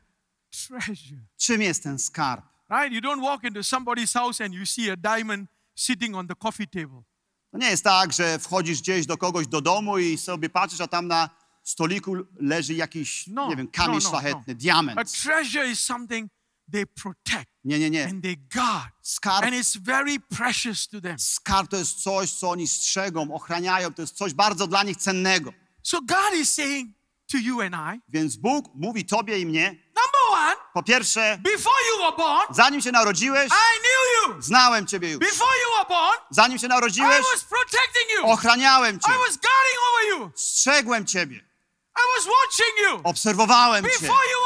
[0.68, 1.20] treasure?
[1.36, 2.44] Czym jest ten skarb?
[2.70, 2.92] Right?
[2.92, 6.68] You don't walk into somebody's house and you see a diamond sitting on the coffee
[6.68, 7.02] table.
[7.50, 10.86] To nie jest tak, że wchodzisz gdzieś do kogoś do domu i sobie patrzysz, a
[10.88, 11.30] tam na
[11.62, 14.60] stoliku leży jakiś, No, nie wiem, kamień no, no, szlachetny, no.
[14.60, 14.98] diament.
[14.98, 16.30] A treasure is something
[16.72, 18.04] they protect Nie, nie, nie.
[18.04, 18.90] and they guard.
[19.02, 21.18] Skarb, And it's very precious to them.
[21.18, 23.94] skarb to jest coś, co oni strzegą, ochraniają.
[23.94, 25.52] To jest coś bardzo dla nich cennego.
[25.82, 26.90] So God is saying
[27.32, 31.76] to you and I, Więc Bóg mówi tobie i mnie, number one, po pierwsze, before
[31.90, 34.42] you were born, zanim się narodziłeś, I knew you.
[34.42, 35.18] znałem ciebie już.
[35.20, 38.26] Before you were born, Zanim się I narodziłeś, was protecting you.
[38.30, 39.12] ochraniałem cię.
[39.12, 40.30] I was guarding over you.
[40.36, 41.36] Strzegłem ciebie.
[41.36, 43.00] I was watching you.
[43.04, 43.90] Obserwowałem cię.
[43.90, 44.38] Before you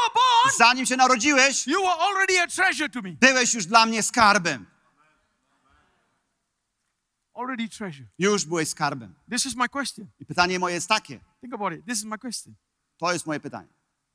[0.57, 3.11] Zanim się narodziłeś, you were already a treasure to me.
[3.11, 4.65] byłeś już dla mnie skarbem.
[7.33, 8.07] Already treasure.
[8.19, 9.15] Już byłeś skarbem.
[9.31, 10.07] This is my question.
[10.19, 11.19] I pytanie moje jest takie.
[11.41, 11.85] Think about it.
[11.85, 12.55] This is my question.
[12.97, 13.67] To jest moje pytanie.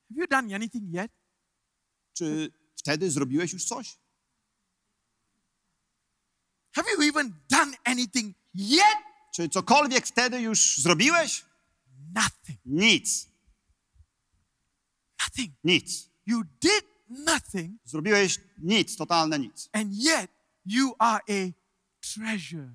[0.09, 1.13] Have you done anything yet?
[2.15, 3.99] Czy wtedy zrobiłeś już coś?
[6.75, 8.97] Have you even done anything yet?
[9.35, 11.45] Czy cokolwiek wtedy już zrobiłeś?
[12.15, 12.61] Nothing.
[12.65, 13.29] Nic.
[15.21, 15.55] Nothing.
[15.65, 16.06] Nic.
[16.27, 19.69] You did nothing, Zrobiłeś nic, totalne nic.
[19.73, 20.31] and yet
[20.67, 21.53] you are a
[22.01, 22.71] treasure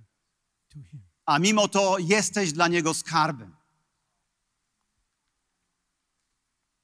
[0.70, 1.02] to Him.
[1.26, 3.56] A mimo to jesteś dla niego skarbem.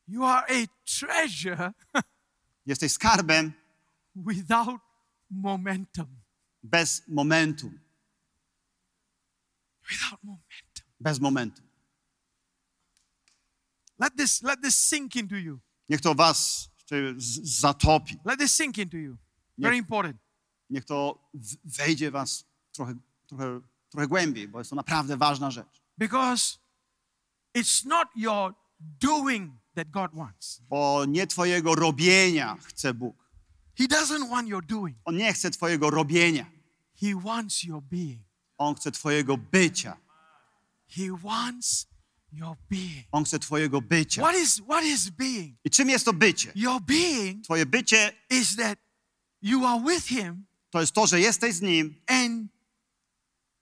[0.08, 1.74] You are a treasure
[2.66, 3.54] Jesteś skarbem
[4.16, 4.82] without
[5.30, 6.08] momentum.
[6.64, 7.80] bez momentum.
[9.90, 10.86] Without momentum.
[11.00, 11.62] Bez momentu.
[14.00, 15.60] Let this let this sink into you.
[15.90, 16.70] Niech to was
[17.44, 18.18] zatopi.
[18.26, 19.18] Let this sink into you.
[19.58, 20.18] Very important.
[20.70, 21.18] Niech to
[21.64, 22.96] wejdzie was trochę,
[23.28, 25.82] trochę, trochę głębiej, bo jest to naprawdę ważna rzecz.
[25.98, 26.58] Because
[27.56, 30.62] it's not your doing that God wants.
[30.70, 33.16] Bo nie twojego robienia chce Bóg.
[33.78, 34.98] He doesn't want your doing.
[35.06, 36.46] On nie chce twojego robienia.
[37.02, 38.20] He wants your being.
[38.58, 39.98] On chce twojego bycia.
[40.88, 41.88] He wants.
[43.12, 44.22] On chce twojego bycia.
[44.22, 45.58] What is what is being?
[45.64, 46.52] I czym jest to bycie?
[46.56, 48.80] Your being Twoje bycie is that
[49.42, 52.48] you are with him to jest to, że jesteś z Nim and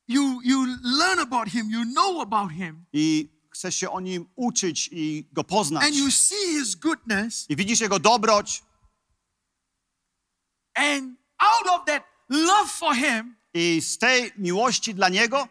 [0.07, 4.89] you you learn about him, you know about him, i chcesz się o Nim uczyć
[4.91, 5.83] i Go poznać.
[5.83, 8.63] and you see his goodness, I widzisz Jego dobroć
[10.73, 15.47] and out of that love for him, i z tej miłości dla Niego,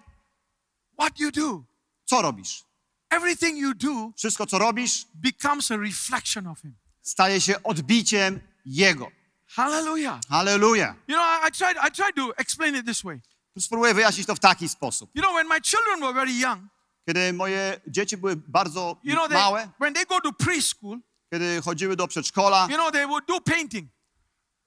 [1.01, 1.65] what you do?
[2.05, 2.65] co robisz?
[3.11, 6.75] Everything you do Wszystko, co robisz, becomes a reflection of him.
[7.03, 9.11] staje się odbiciem Jego.
[9.47, 10.21] Hallelujah.
[10.29, 10.95] Halleluja.
[11.09, 13.21] You know, I, I tried I tried to explain it this way.
[13.59, 15.11] Spróbuję wyjaśnić to w taki sposób.
[15.15, 16.63] You know, when my children were very young,
[17.07, 20.99] Kiedy moje dzieci były bardzo you know, they, małe, when they go to preschool,
[21.33, 23.91] kiedy chodziły do przedszkola, you know, they would do painting,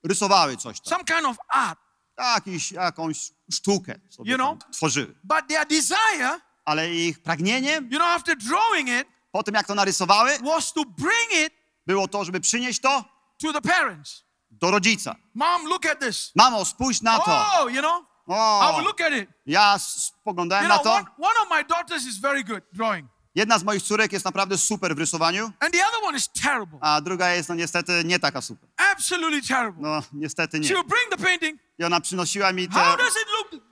[0.03, 0.89] rysowały coś tam.
[0.89, 1.79] some kind of art.
[2.17, 4.57] jakiś, jakąś sztukę sobie You know?
[4.73, 5.15] tworzyły.
[5.23, 9.75] But their desire, Ale ich pragnieniem, you know, after drawing it, po tym jak to
[9.75, 11.53] narysowały, was to bring it
[11.85, 13.03] było to, żeby przynieść to
[13.41, 14.23] to the parents.
[14.51, 15.15] do rodzica.
[15.33, 16.31] Mom, look at this.
[16.35, 17.23] Mamo, spójrz na to.
[17.27, 19.29] Oh, you know, I O, would look at it.
[19.45, 20.93] ja spoglądałem You na know, to.
[20.93, 24.57] one, one of my daughters is very good drawing, Jedna z moich córek jest naprawdę
[24.57, 26.77] super w rysowaniu, and the other one is terrible.
[26.81, 28.69] a druga jest no niestety nie taka super.
[28.77, 29.81] Absolutely terrible.
[29.81, 30.67] No niestety nie.
[30.67, 31.59] She bring the painting.
[31.79, 33.63] I ona przynosiła mi How te does it look?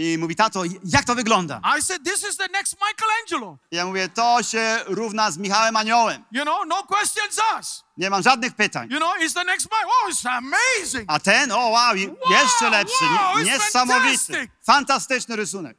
[0.00, 1.60] I mówi, tato, jak to wygląda?
[1.78, 3.58] I said, This is the next Michelangelo.
[3.70, 6.24] Ja mówię, to się równa z Michałem Aniołem.
[6.32, 7.84] You know, no questions asked.
[7.96, 8.88] Nie mam żadnych pytań.
[8.90, 9.86] You know, it's the next Mike.
[9.86, 11.04] Oh, it's amazing.
[11.06, 14.18] A ten, o wow, i jeszcze lepszy, wow, niesamowity.
[14.26, 14.50] fantastic.
[14.66, 15.76] Fantastyczny rysunek.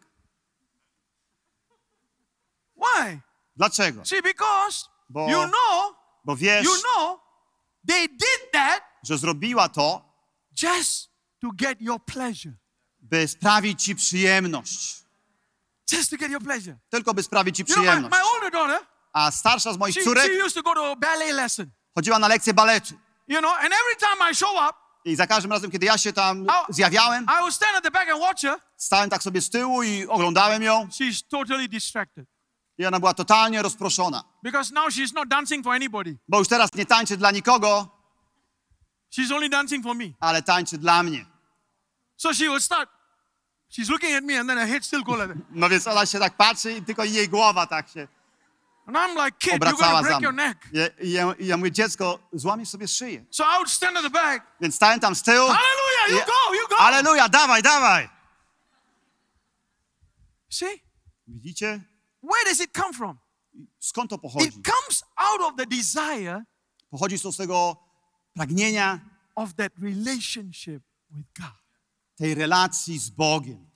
[2.76, 3.20] Why?
[3.56, 4.06] Dlaczego?
[4.06, 7.20] See, because Bo- you know, Bo wiesz, you know,
[7.88, 10.02] they did that że zrobiła to,
[10.64, 11.10] just
[11.42, 12.54] to get your pleasure.
[13.10, 14.96] By sprawić ci przyjemność.
[15.92, 16.78] Just to get your pleasure.
[16.90, 18.16] Tylko by sprawić ci You know, my, przyjemność.
[18.16, 18.80] my older daughter,
[19.14, 21.72] A starsza z moich she, córek she used to go to ballet lesson.
[21.96, 22.94] chodziła na lekcję baletu.
[23.28, 26.14] You know, and every time I show up, I za każdym razem, kiedy ja się
[26.14, 28.60] tam A- zjawiałem, I will stand at the back and watch her.
[28.78, 30.86] stałem tak sobie z tyłu i oglądałem ją.
[30.88, 32.26] She's totally distracted
[32.78, 34.24] I ona była totalnie rozproszona.
[34.44, 36.18] because now she's not dancing for anybody.
[36.28, 37.88] Bo już teraz nie tańczy dla nikogo,
[39.16, 40.06] She's only dancing for me.
[40.20, 41.26] ale tańczy dla mnie.
[42.18, 42.90] So she will start.
[43.70, 45.38] She's looking at me, and then her head still go like that.
[45.52, 48.08] No więc ona się tak patrzy i tylko jej głowa tak się
[48.90, 50.58] And I'm like, kid, you're gonna break your neck.
[50.74, 53.26] I, ja, ja mówię, dziecko, złamiesz sobie szyję.
[53.32, 54.46] So I would stand at the back.
[54.62, 55.48] Więc stałem tam z tyłu.
[55.48, 56.78] Hallelujah, you go, you go.
[56.78, 58.10] Aleluja, dawaj, dawaj.
[60.50, 60.84] See,
[61.28, 61.82] Widzicie?
[62.24, 63.20] where does it come from?
[63.80, 64.48] Skąd to pochodzi?
[64.48, 66.44] It comes out of the desire
[66.90, 67.78] Pochodzi to z tego
[68.34, 69.00] pragnienia
[69.36, 71.60] of that relationship with God.
[72.20, 73.70] Tej relacji z Bogiem.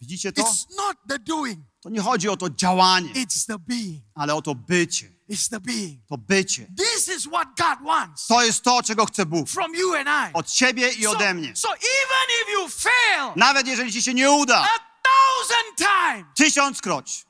[0.00, 0.42] Widzicie to?
[0.42, 4.02] It's not the doing, To nie chodzi o to działanie, it's the being.
[4.14, 5.12] ale o to bycie.
[5.30, 6.06] It's the being.
[6.08, 6.66] To bycie.
[6.76, 9.48] This is what God wants To jest to, czego chce Bóg.
[9.48, 10.32] from you and I.
[10.34, 11.56] Od ciebie i So, ode mnie.
[11.56, 17.26] so even if you fail Nawet jeżeli ci się nie uda, a thousand times, tysiąckroć,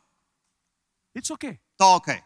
[1.18, 1.58] it's okay.
[1.76, 2.22] to okej.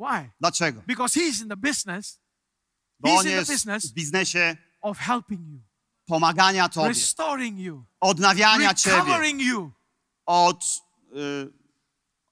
[0.00, 0.30] Why?
[0.40, 0.82] Dlaczego?
[0.86, 2.20] Because He's in the business
[3.00, 3.86] Bo He's on in the jest business.
[3.86, 5.60] w biznesie of helping you,
[6.08, 9.70] pomagania tobie, restoring you, odnawiania ciebie, you,
[10.26, 10.64] od,
[11.12, 11.52] y,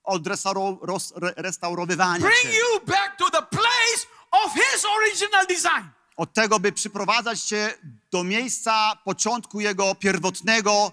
[0.04, 2.56] od restauro, ros, re, restaurowywania bring ciebie.
[2.56, 5.90] you back to the place of His original design.
[6.16, 7.74] Od tego, by przyprowadzać cię
[8.10, 10.92] do miejsca początku jego pierwotnego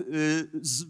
[0.00, 0.84] y, z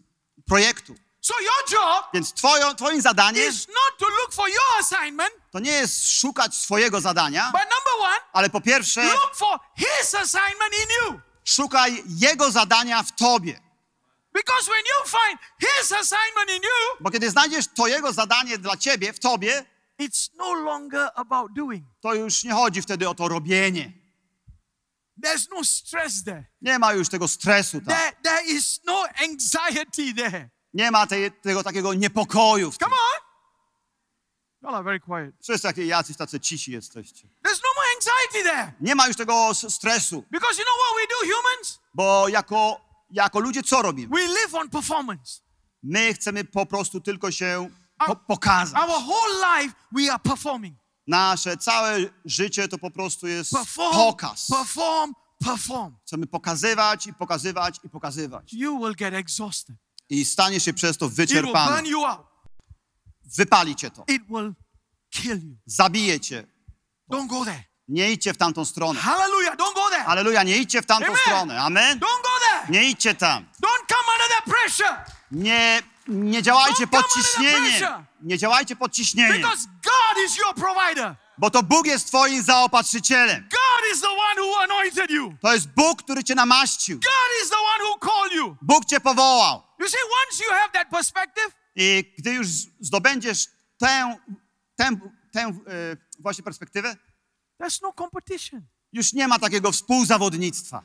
[0.47, 0.95] projektu.
[1.21, 5.61] So your job Więc twoją, twoim zadaniem is not to look for your assignment, to
[5.61, 9.03] nie jest szukać swojego zadania, one, ale po pierwsze
[11.45, 13.61] szukaj jego zadania w tobie.
[14.33, 18.77] Because when you find His assignment in you, Bo kiedy znajdziesz to jego zadanie dla
[18.77, 19.65] ciebie, w tobie,
[20.01, 21.85] it's no longer about doing.
[22.01, 23.93] to już nie chodzi wtedy o to robienie.
[25.25, 26.45] There's no stress there.
[26.61, 27.97] Nie ma już tego stresu tam.
[27.97, 30.51] There, there is no anxiety there.
[30.75, 32.73] Nie ma tej, tego takiego niepokoju.
[32.73, 32.96] Come.
[34.67, 35.35] Y'all are very quiet.
[35.43, 37.23] Wszyscy takie jacyś tacy cisi jesteście.
[37.45, 38.73] There's no more anxiety there.
[38.81, 41.79] Nie ma już tego stresu, Because you know what we do, humans?
[41.95, 44.17] bo jako, jako ludzie co robimy?
[44.17, 45.41] We live on performance.
[45.83, 47.71] My chcemy po prostu tylko się
[48.07, 48.83] po pokazać.
[48.83, 50.79] Our whole life, we are performing.
[51.07, 54.47] Nasze całe życie to po prostu jest Perform, pokaz.
[54.51, 55.13] perform,
[55.45, 55.95] perform.
[56.07, 58.53] Chcemy pokazywać i pokazywać i pokazywać.
[58.53, 59.77] You will get exhausted.
[60.11, 61.73] I stanie się przez to It will wyczerpany.
[61.73, 62.27] burn you out.
[63.37, 64.05] Wypali cię to.
[64.09, 64.53] It will
[65.11, 65.57] kill you.
[65.67, 66.47] Zabije cię.
[67.11, 67.65] Don't go there.
[67.89, 69.01] Nie idźcie w tamtą stronę.
[69.01, 69.57] Hallelujah.
[69.57, 70.05] Don't go there.
[70.07, 71.19] Aleluja, nie idźcie w tamtą Amen.
[71.19, 71.63] stronę.
[71.63, 71.99] Amen.
[71.99, 72.73] Don't go there.
[72.73, 73.45] Nie idźcie tam.
[73.45, 75.05] Don't come under that pressure.
[75.31, 78.05] Nie, nie działajcie Don't pod ciśnieniem.
[78.23, 79.37] Nie działajcie pod ciśnieniem.
[79.37, 81.15] Because God is your provider.
[81.39, 83.43] Bo to Bóg jest twoim zaopatrzycielem.
[83.43, 85.35] God is the one who anointed you.
[85.43, 86.97] To jest Bóg, który cię namaścił.
[86.97, 88.57] God is the one who called you.
[88.63, 89.63] Bóg cię powołał.
[89.79, 91.53] You see, once you have that perspective,
[92.19, 92.47] gdy już
[92.81, 93.47] zdobędziesz
[93.79, 94.17] tę,
[94.77, 94.91] tę,
[95.33, 95.53] tę e,
[96.19, 96.97] właśnie perspektywę,
[97.63, 98.63] there's no competition.
[98.93, 100.83] już nie ma takiego współzawodnictwa.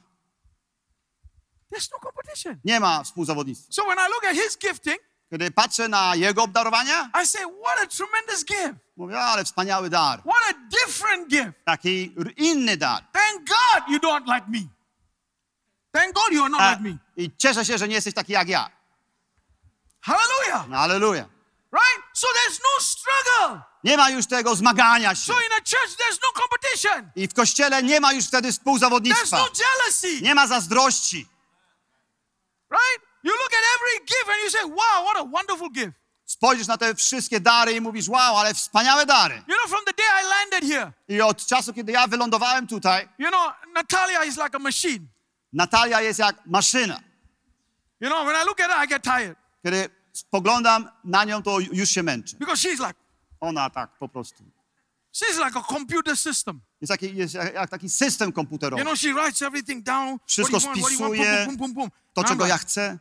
[1.73, 2.59] There's no competition.
[2.65, 3.73] Nie ma współzawodnictwa.
[3.73, 4.97] So when I look at his gifting,
[5.29, 8.79] Kiedy patrzę na jego obdarowania, I say, what a tremendous gift.
[8.97, 10.19] mówię, ale wspaniały dar.
[10.19, 11.65] What a different gift.
[11.65, 13.03] Taki inny dar.
[13.11, 14.59] Thank God you don't like me.
[15.91, 16.97] Thank God you are not A, like me.
[17.17, 18.69] I cieszę się, że nie jesteś taki jak ja.
[20.01, 20.65] Hallelujah.
[20.69, 21.25] No, aleluja.
[21.71, 22.03] Right?
[22.13, 23.61] So there's no struggle.
[23.83, 25.33] Nie ma już tego zmagania się.
[25.33, 27.11] So in a church, there's no competition.
[27.15, 29.37] I w kościele nie ma już wtedy There's współzawodnictwa.
[29.37, 30.21] no jealousy.
[30.21, 31.27] Nie ma zazdrości.
[32.71, 33.11] Right?
[33.23, 35.93] You look at every gift and you say, wow, what a wonderful gift.
[36.25, 39.35] Spojrzysz na te wszystkie dary i mówisz, wow, ale wspaniałe dary.
[39.35, 43.09] You know, from the day I landed here, I od czasu, kiedy ja wylądowałem tutaj,
[43.19, 45.05] you know, Natalia is like a machine.
[45.53, 46.99] Natalia jest jak maszyna.
[47.99, 51.59] You know, when I look at her, I get tired Kiedy spoglądam na nią, to
[51.59, 52.37] już się męczę.
[52.37, 52.93] because she's like,
[53.39, 54.43] Ona tak po prostu.
[55.13, 56.61] she's like a computer system.
[56.81, 58.83] Jest, taki, jest jak, jak taki system You komputerowy.
[58.83, 60.17] know, she writes everything down.
[60.25, 62.23] Wszystko what do you want, what do you want, spisuje, boom, boom, boom, boom, To,
[62.23, 62.97] czego ja like, chcę.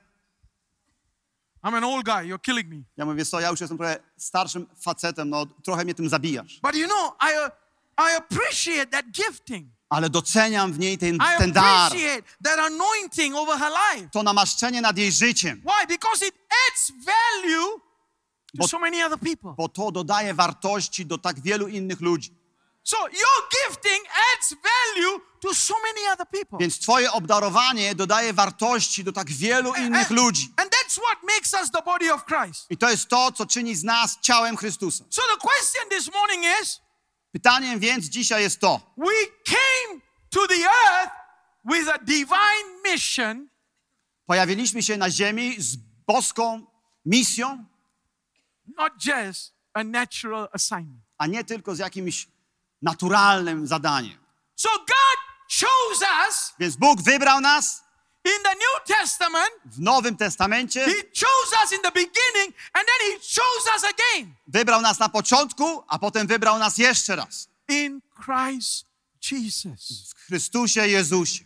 [1.62, 2.24] I'm an old guy.
[2.26, 2.82] You're killing me.
[2.96, 6.61] Ja mówię, co, ja już jestem trochę starszym facetem, no trochę mnie tym zabijasz.
[6.62, 7.50] But you know, I, uh,
[8.12, 9.68] I appreciate that gifting.
[9.91, 11.93] Ale doceniam w niej ten, ten dar,
[14.12, 15.86] to namaszczenie nad jej życiem, Why?
[15.86, 16.34] Because it
[16.68, 19.55] adds value to Bo- so many other people.
[19.57, 22.41] bo to dodaje wartości do tak wielu innych ludzi.
[22.82, 26.59] So your gifting adds value to so many other people.
[26.59, 30.49] Więc twoje obdarowanie dodaje wartości do tak wielu innych ludzi.
[30.57, 32.66] and that's what makes us the body of Christ.
[32.70, 35.05] I to jest to, co czyni z nas ciałem Chrystusa.
[35.11, 36.80] So the question this morning is
[37.33, 40.01] Pytaniem więc dzisiaj jest to, we came
[40.31, 41.12] to the earth
[41.64, 43.49] with a divine mission,
[44.26, 45.76] pojawiliśmy się na ziemi z
[46.07, 46.66] boską
[47.05, 47.64] misją,
[48.78, 51.03] not just a natural assignment.
[51.18, 52.28] a nie tylko z jakimś
[52.83, 54.18] naturalnym zadaniem.
[54.57, 55.18] So God
[55.61, 57.85] chose us Więc Bóg wybrał nas
[58.24, 59.50] in the New Testament.
[59.64, 64.34] w Nowym Testamencie, He chose us in the beginning and then he chose us again
[64.46, 68.86] wybrał nas na początku, a potem wybrał nas jeszcze raz in Christ
[69.30, 70.12] Jesus.
[70.16, 71.44] w Chrystusie Jezusie.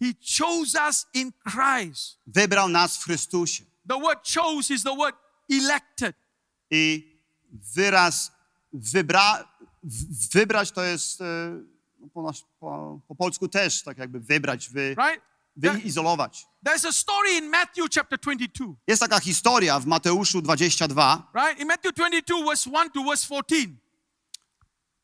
[0.00, 2.18] He chose us in Christ.
[2.26, 3.64] Wybrał nas w Chrystusie.
[3.88, 5.16] The word chose is the word
[5.50, 6.16] elected.
[6.70, 7.16] I
[7.74, 8.32] wyraz
[8.72, 9.48] wybra,
[10.32, 11.24] wybrać to jest e,
[12.08, 15.22] po, nasz, po, po polsku też tak jakby wybrać, wy, Right?
[15.56, 16.46] Wyizolować.
[16.66, 21.60] There's a story in Matthew chapter 22, Jest taka historia w Mateuszu 22, right?
[21.60, 23.66] In Matthew 22, verse 1 to verse 14.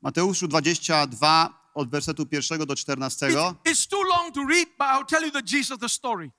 [0.03, 3.27] Mateuszu 22 od wersetu 1 do 14.
[3.27, 6.31] It's, it's too long to read, but I'll tell you the gist of the story.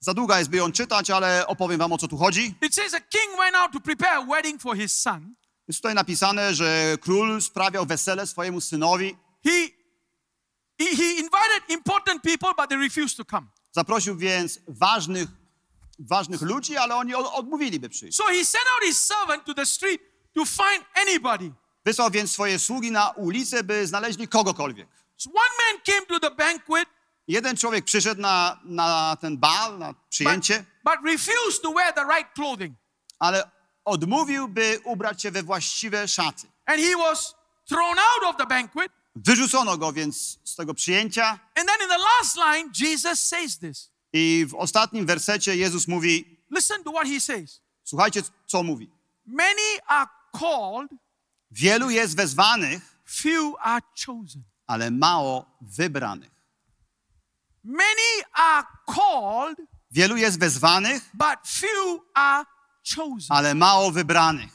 [0.00, 2.54] Za długa jest, by ją czytać, ale opowiem wam o co tu chodzi.
[2.62, 5.34] It says a king went out to prepare a wedding for his son.
[5.68, 9.16] Jest tutaj napisane, że król sprawiał wesele swojemu synowi.
[9.44, 9.77] He,
[10.84, 13.46] he, invited important people, but they refused to come.
[13.72, 15.28] Zaprosił więc ważnych,
[15.98, 18.16] ważnych ludzi, ale oni od- odmówili, by przyjść.
[18.16, 20.00] So he sent out his servant to the street
[20.34, 21.52] to find anybody.
[21.84, 24.88] Wysłał więc swoje sługi na ulicę, by znaleźli kogokolwiek.
[25.16, 26.88] So one man came to the banquet,
[27.28, 32.04] Jeden człowiek przyszedł na, na ten bal, na but, przyjęcie, but refused to wear the
[32.04, 32.76] right clothing.
[33.18, 33.50] ale
[33.84, 36.46] odmówił, by ubrać się we właściwe szaty.
[36.66, 37.34] And he was
[37.68, 38.92] thrown out of the banquet.
[39.24, 43.90] Wyrzucono go więc z tego przyjęcia And then in the last line, Jesus says this.
[44.12, 47.60] i w ostatnim wersecie Jezus mówi, Listen to what he says.
[47.84, 48.90] słuchajcie, co mówi.
[49.26, 50.06] Many are
[50.40, 50.90] called,
[51.50, 54.42] Wielu jest wezwanych, few are chosen.
[54.66, 56.30] ale mało wybranych.
[57.64, 59.58] Many are called,
[59.90, 62.44] Wielu jest wezwanych, but few are
[62.96, 63.26] chosen.
[63.36, 64.52] ale mało wybranych.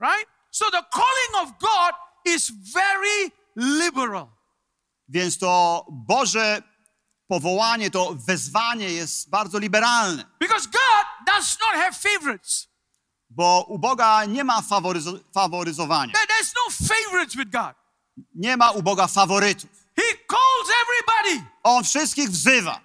[0.00, 0.28] Right?
[0.50, 1.94] So the calling of God
[2.34, 4.26] is very liberal.
[5.08, 6.62] Więc to Boże
[7.28, 12.68] powołanie, to wezwanie jest bardzo liberalne, Because God does not have favorites.
[13.30, 16.12] bo u Boga nie ma faworyzo- faworyzowania.
[16.12, 17.74] There- There's no favorites with God.
[18.34, 19.70] Nie ma u Boga faworytów.
[19.96, 21.50] He calls everybody.
[21.62, 22.80] On wszystkich wzywa.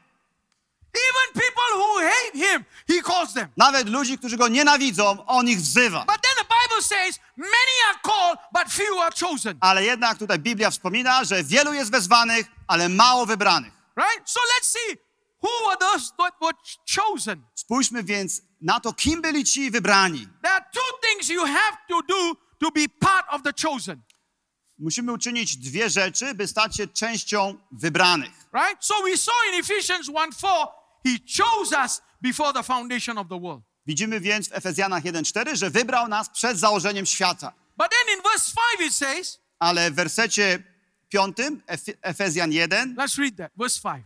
[0.93, 3.47] Even people who hate him, he calls them.
[3.57, 6.05] Nawet ludzi, którzy go nienawidzą, on ich wzywa.
[6.05, 6.21] But
[9.59, 13.73] Ale jednak tutaj Biblia wspomina, że wielu jest wezwanych, ale mało wybranych.
[13.97, 14.29] Right?
[14.29, 14.97] So let's see
[15.41, 16.57] who were those that were
[16.95, 17.43] chosen.
[17.55, 20.27] Spójrzmy więc na to, kim byli ci wybrani.
[20.43, 24.01] There are two things you have to do to be part of the chosen.
[24.79, 28.31] Musimy uczynić dwie rzeczy, by stać się częścią wybranych.
[28.53, 28.85] Right?
[28.85, 30.53] So we saw in Ephesians 1 4,
[31.05, 33.68] he chose us before the foundation of the world.
[33.89, 37.53] Widzimy więc w Efezjanach 1:4, że wybrał nas przed założeniem świata.
[37.77, 40.63] But then in verse 5 it says, Ale w wersecie
[41.09, 41.37] 5
[41.67, 43.51] Ef- Efezjan 1, let's read that.
[43.57, 44.05] Verse 5.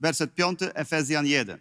[0.00, 1.60] werset 5 Efezjan 1.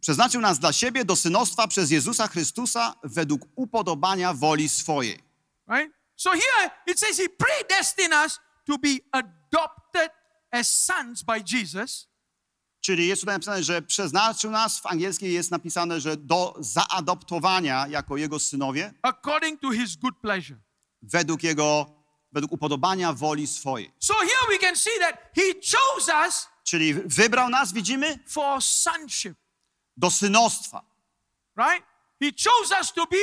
[0.00, 5.22] Przeznaczył nas dla siebie do synostwa przez Jezusa Chrystusa według upodobania woli swojej.
[5.68, 5.92] Right?
[6.16, 10.21] So here it says he predestined us to be adopted
[10.52, 12.08] as sons by Jesus.
[12.80, 18.16] Czyli jest tutaj napisane, że przeznaczył nas, w angielskiej jest napisane, że do zaadoptowania jako
[18.16, 20.58] jego synowie according to his good pleasure.
[21.02, 21.86] według jego,
[22.32, 23.92] według upodobania woli swojej.
[24.00, 29.34] So here we can see that he chose us Czyli wybrał nas, widzimy, for sonship,
[29.96, 30.82] do synostwa.
[31.56, 31.84] right?
[32.20, 33.16] He chose us to be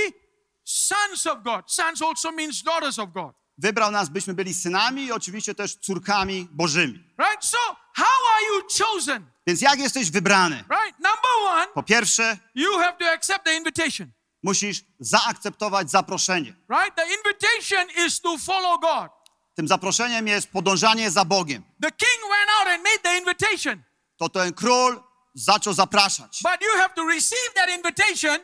[0.64, 1.72] sons of God.
[1.72, 6.48] Sons also means daughters of God, Wybrał nas, byśmy byli synami i oczywiście też córkami
[6.52, 6.94] bożymi.
[7.18, 7.46] right?
[7.46, 7.58] So
[7.96, 8.06] how
[8.36, 10.56] are you chosen, Więc jak jesteś wybrany?
[10.56, 11.00] right?
[11.00, 14.12] Number one, Po pierwsze, you have to accept the invitation,
[14.44, 16.54] musisz zaakceptować zaproszenie.
[16.70, 16.96] right?
[16.96, 19.12] The invitation is to follow God.
[19.56, 21.64] Tym zaproszeniem jest podążanie za Bogiem.
[21.82, 23.84] The king went out and made the invitation,
[24.18, 25.04] To ten król
[25.34, 28.40] zaczął zapraszać, but you have to receive that invitation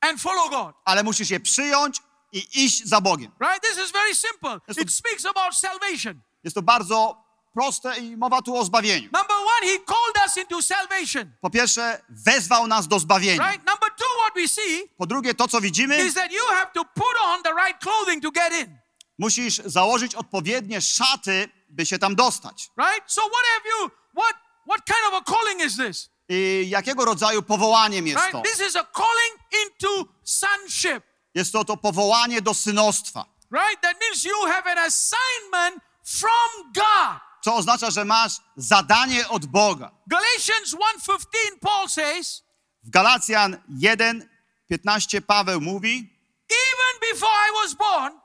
[0.00, 0.74] and follow God.
[0.84, 2.00] ale musisz je przyjąć
[2.32, 3.32] i iść za Bogiem.
[3.40, 3.62] Right?
[3.62, 4.60] This is very simple.
[4.68, 6.20] Yes, It speaks about salvation.
[6.44, 7.24] Jest to bardzo
[7.54, 9.02] proste i mowa tu o zbawieniu.
[9.12, 11.32] Number one, he called us into salvation.
[11.40, 13.50] Po pierwsze, wezwał nas do zbawienia.
[13.50, 13.66] Right?
[13.66, 16.84] Number two, what we see Po drugie, to co widzimy, is that you have to
[16.84, 18.78] put on the right clothing to get in.
[19.18, 22.70] musisz założyć odpowiednie szaty, by się tam dostać.
[22.78, 23.12] Right?
[23.12, 26.10] So what have you, what, what kind of a calling is this?
[26.28, 28.32] I jakiego rodzaju powołaniem jest Right?
[28.32, 28.42] to?
[28.42, 31.04] This is a calling into sonship.
[31.38, 33.80] Jest to to powołanie do synostwa, Right?
[33.82, 37.20] That means you have an assignment from God.
[37.44, 39.90] co oznacza, że masz zadanie od Boga.
[40.06, 42.42] Galatians 1:15 Paul says,
[42.82, 44.28] W Galacjan 1,
[44.68, 46.10] 15 Paweł mówi,
[46.50, 48.20] even before I was born,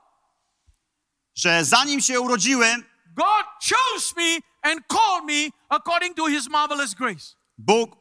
[1.34, 2.84] że zanim się urodziłem,
[3.16, 7.36] God chose me and called me according to his marvelous grace.
[7.58, 7.96] Bóg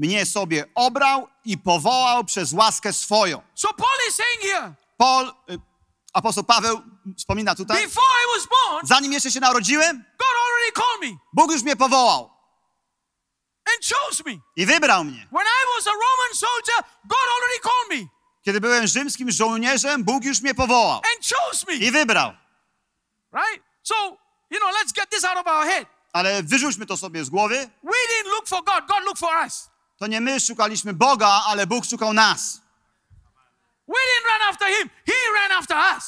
[0.00, 3.42] mnie sobie obrał i powołał przez łaskę swoją.
[3.54, 5.58] So Paul is saying here, Paul, y,
[6.12, 6.80] apostoł Paweł
[7.18, 11.52] wspomina tutaj, before I was born, zanim jeszcze się narodziłem, God already called me Bóg
[11.52, 12.30] już mnie powołał
[13.74, 14.38] and chose me.
[14.56, 15.28] i wybrał mnie.
[15.32, 20.24] When I was a Roman soldier, God already called me Kiedy byłem rzymskim żołnierzem, Bóg
[20.24, 21.74] już mnie powołał and chose me.
[21.74, 22.32] i wybrał.
[23.32, 23.64] Right?
[23.82, 23.94] So,
[24.50, 25.86] you know, let's get this out of our head.
[26.12, 27.70] Ale wyrzućmy to sobie z głowy.
[27.82, 29.69] We didn't look for God, God looked for us.
[30.00, 32.60] To nie my szukaliśmy Boga, ale Bóg szukał nas.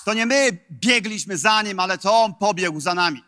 [0.04, 3.24] To nie my biegliśmy za Nim, ale to On pobiegł za nami.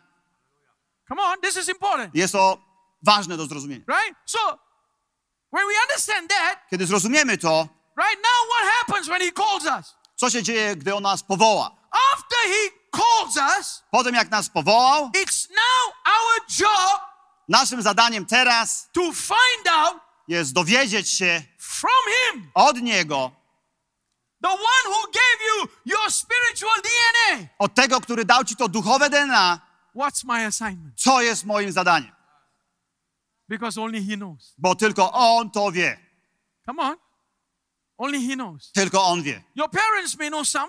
[1.07, 2.15] Come on, this is important.
[2.15, 2.57] Jest to
[3.03, 3.85] ważne do zrozumienia.
[3.87, 4.15] Right?
[4.25, 4.39] So,
[5.51, 9.95] when we understand that, Kiedy zrozumiemy to, right now what happens when he calls us?
[10.15, 11.71] co się dzieje, gdy On nas powoła?
[12.13, 17.01] After he calls us, Potem jak nas powołał, it's now our job
[17.49, 21.91] naszym zadaniem teraz to find out jest dowiedzieć się from
[22.33, 23.31] him, od Niego,
[24.41, 29.09] the one who gave you your spiritual DNA, od tego, który dał Ci to duchowe
[29.09, 29.59] DNA,
[29.95, 30.93] what's my assignment?
[31.01, 32.11] co jest moim zadaniem.
[33.49, 34.53] Because only he knows.
[34.57, 35.97] Bo tylko On to wie.
[36.65, 36.97] Come on.
[37.97, 38.71] Only he knows.
[38.71, 39.43] Tylko On wie.
[39.55, 40.67] Your parents may know some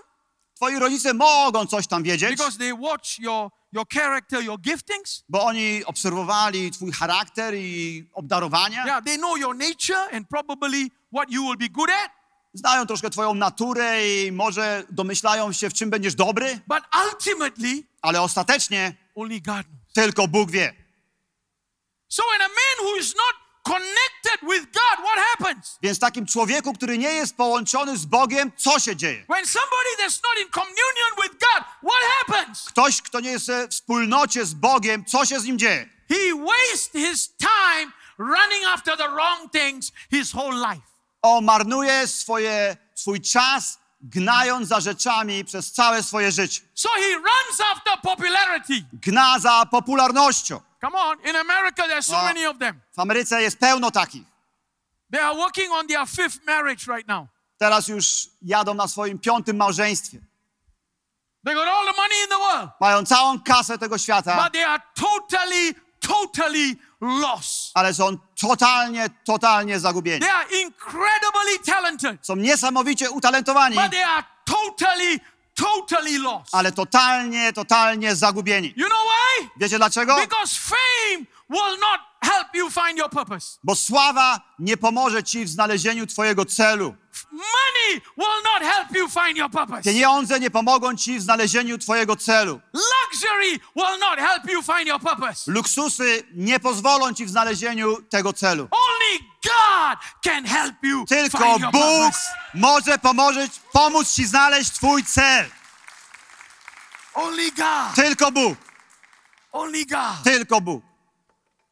[0.57, 5.25] Twoi rodzice mogą coś tam wiedzieć, because they watch your, your character, your giftings.
[5.29, 8.85] bo oni obserwowali Twój charakter i obdarowania.
[8.87, 12.11] Yeah, they know your nature and probably what you will be good at.
[12.55, 16.83] Znają troszkę Twoją naturę i może domyślają się, w czym będziesz dobry, But
[17.13, 19.93] ultimately, ale ostatecznie only God knows.
[19.93, 20.75] tylko Bóg wie.
[22.09, 25.79] So when a man who is not connected with God, what happens?
[25.83, 29.25] Więc takim człowieku, który nie jest połączony z Bogiem, co się dzieje?
[29.29, 32.65] When somebody that's not in communion with God, what happens?
[32.65, 35.89] Ktoś, kto nie jest we wspólnocie z Bogiem, co się z nim dzieje?
[36.09, 40.87] He wastes his time running after the wrong things his whole life.
[41.23, 46.61] On marnuje swoje, swój czas, gnając za rzeczami przez całe swoje życie.
[46.75, 48.85] So he runs after popularity.
[48.93, 50.61] Gna za popularnością.
[50.81, 52.25] Come on, in America there's so Ah.
[52.25, 52.81] many of them.
[52.97, 54.23] W Ameryce jest pełno takich.
[55.13, 57.27] They are working on their fifth marriage right now.
[57.59, 60.19] Teraz już jadą na swoim piątym małżeństwie.
[61.45, 64.67] They got all the money in the world, Mają całą kasę tego świata, but they
[64.67, 67.71] are totally, totally lost.
[67.75, 70.21] ale są totalnie, totalnie zagubieni.
[70.21, 75.21] They are incredibly talented, Są niesamowicie utalentowani, but they are totally,
[75.57, 76.55] totally lost.
[76.55, 78.75] ale totalnie, totalnie zagubieni.
[78.77, 79.49] You know why?
[79.57, 80.17] Wiecie dlaczego?
[80.21, 83.59] Because fame will not help you find your purpose.
[83.65, 86.95] Bo sława nie pomoże ci w znalezieniu twojego celu.
[87.37, 89.83] Money will not help you find your purpose.
[89.83, 92.61] Pieniądze nie pomogą ci w znalezieniu twojego celu.
[92.73, 95.53] Luxury will not help you find your purpose.
[95.53, 98.69] Luksusy nie pozwolą ci w znalezieniu tego celu.
[98.71, 102.21] Only God can help you Tylko find your Bóg purpose.
[102.55, 105.47] może pomoże, pomóc ci znaleźć twój cel.
[107.15, 107.95] Only God.
[107.95, 108.59] Tylko Bóg.
[109.53, 110.23] Only God.
[110.25, 110.83] Tylko Bóg.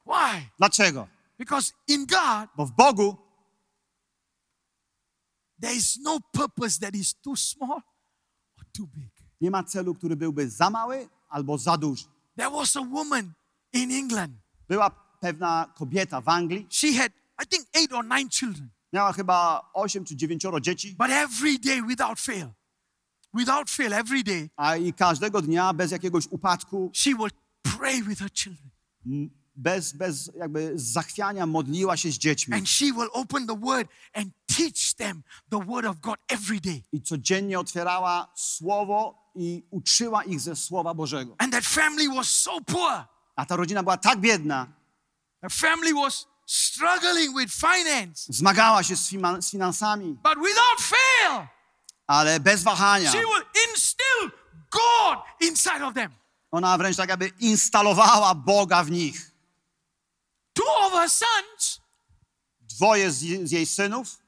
[0.06, 0.48] Why?
[0.58, 1.08] Dlaczego?
[1.38, 3.23] Because in God, Bo w Bogu
[5.64, 7.80] there is no purpose that is too small
[8.58, 9.10] or too big.
[9.40, 12.04] nie ma celu, który byłby za mały albo za duży.
[12.36, 13.32] There was a woman
[13.72, 14.34] in England.
[14.68, 14.90] Była
[15.20, 17.12] pewna kobieta w Anglii, She had,
[17.44, 18.68] I think, eight or nine children.
[18.92, 22.48] miała chyba 8 czy 9 dzieci, But every day, without fail,
[23.34, 28.18] without fail, every day, a i każdego dnia bez jakiegoś upadku, she would pray with
[28.20, 28.70] her children.
[29.56, 32.54] Bez, bez jakby zachwiania modliła się z dziećmi.
[32.54, 36.82] And she will open the word and teach them the word of God every day.
[36.92, 41.34] I codziennie otwierała słowo i uczyła ich ze Słowa Bożego.
[41.38, 43.04] And that family was so poor.
[43.36, 44.66] A ta rodzina była tak biedna,
[45.40, 48.32] The family was struggling with finance.
[48.32, 51.46] zmagała się z, finan- z finansami, But without fail,
[52.06, 53.12] ale bez wahania.
[53.12, 54.30] she will instill
[54.70, 56.12] God inside of them.
[56.50, 59.30] Ona wręcz tak jakby instalowała Boga w nich.
[60.54, 61.80] Two of her sons
[62.60, 64.18] Dwoje z, z jej synów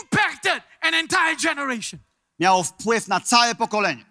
[0.00, 2.00] impacted an entire generation.
[2.38, 4.04] miało wpływ na całe pokolenie.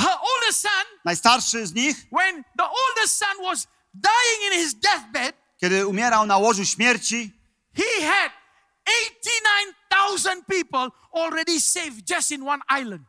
[0.00, 5.36] Her oldest son, Najstarszy z nich, when the oldest son was dying in his deathbed,
[5.60, 7.30] kiedy umierał na łożu śmierci,
[7.76, 8.32] he had
[8.86, 13.02] 89,000 people already saved just in one island.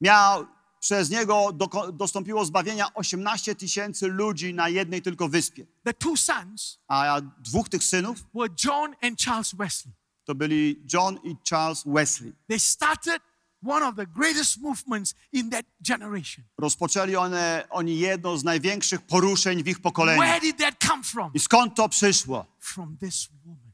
[0.00, 0.46] miał
[0.80, 5.66] przez niego doko- dostąpiło zbawienia 18 tysięcy ludzi na jednej tylko wyspie.
[5.84, 9.92] The two sons A dwóch tych synów were John and Charles Wesley.
[10.24, 12.32] to byli John i Charles Wesley.
[12.48, 13.22] They started
[13.66, 16.44] one of the greatest movements in that generation.
[16.58, 20.20] Rozpoczęli one, oni jedno z największych poruszeń w ich pokoleniu.
[20.22, 21.30] Where did that come from?
[21.34, 22.46] I skąd to przyszło?
[22.58, 23.70] From this woman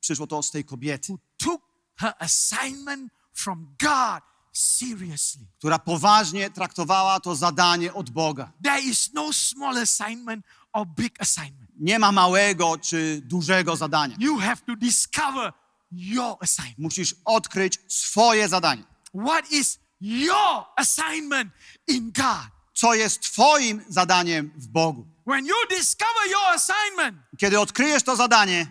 [0.00, 1.62] Przyszło to z tej kobiety, who took
[1.98, 4.22] her assignment from God
[4.56, 5.46] seriously.
[5.58, 8.52] która poważnie traktowała to zadanie od Boga.
[8.62, 11.70] There is no small assignment or big assignment.
[11.80, 14.16] Nie ma małego czy dużego zadania.
[14.18, 15.52] You have to discover
[15.92, 16.78] your assignment.
[16.78, 18.84] Musisz odkryć swoje zadanie.
[19.14, 21.52] What is your assignment
[21.88, 22.46] in God?
[22.74, 25.06] Co jest Twoim zadaniem w Bogu?
[25.26, 28.66] When you discover your assignment, Kiedy odkryjesz to zadanie,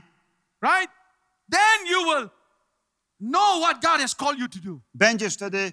[0.61, 0.91] right,
[1.51, 2.29] then you will
[3.21, 4.79] know what God has called you to do.
[4.93, 5.71] będziesz wtedy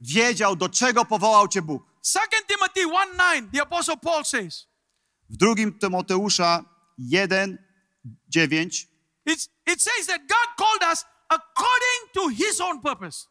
[0.00, 1.82] wiedział, do czego powołał Cię Bóg.
[2.12, 4.66] 2 Timothy 1 9, the Apostle Paul says,
[5.30, 6.64] W drugim Tymoteusza
[6.98, 7.58] 1,
[8.28, 8.88] 9
[9.26, 13.26] it's, it says that God called us according to his own purpose.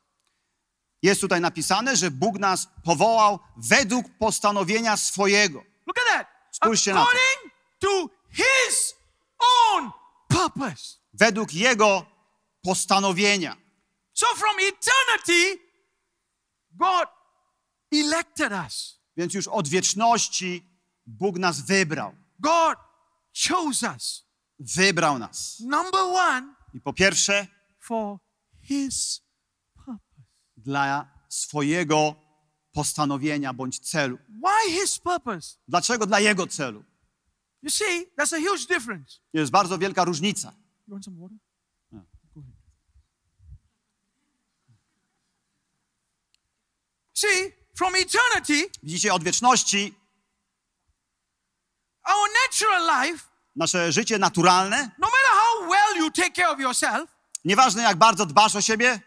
[1.02, 5.64] jest tutaj napisane, że Bóg nas powołał według postanowienia swojego.
[5.88, 6.28] Look at that.
[6.52, 7.10] Spójrzcie na to.
[7.10, 8.96] According to his
[9.72, 9.92] own
[10.28, 10.98] purpose.
[11.14, 12.06] Według Jego
[12.66, 13.58] postanowienia.
[14.14, 15.60] So from eternity,
[16.72, 17.08] God
[17.92, 19.00] elected us.
[19.18, 20.64] Więc już od wieczności
[21.06, 22.16] Bóg nas wybrał.
[22.40, 22.78] God
[23.50, 24.26] chose us.
[24.60, 25.60] Wybrał nas.
[25.60, 27.48] Number one, I po pierwsze,
[27.80, 28.18] for
[28.62, 29.22] his
[29.86, 30.24] purpose.
[30.58, 32.16] dla swojego
[32.72, 34.18] postanowienia bądź celu.
[34.18, 35.58] Why his purpose?
[35.68, 36.84] Dlaczego dla Jego celu?
[37.62, 39.20] You see, that's a huge difference.
[39.34, 40.54] Jest bardzo wielka różnica.
[40.88, 41.38] You want some water?
[41.92, 42.56] Go ahead.
[47.26, 49.94] See, from eternity, Widzicie, od wieczności
[52.04, 53.24] our natural life,
[53.56, 57.10] nasze życie naturalne, no matter how well you take care of yourself,
[57.46, 59.00] nieważne jak bardzo dbasz o siebie,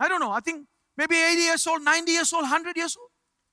[0.00, 3.10] I don't know, I think maybe 80 years old, 90 years old, 100 years old,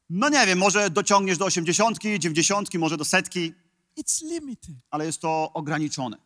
[0.10, 3.54] no nie wiem, może dociągniesz do osiemdziesiątki, dziewięćdziesiątki, może do setki,
[3.97, 4.76] it's limited.
[4.91, 6.18] ale jest to ograniczone.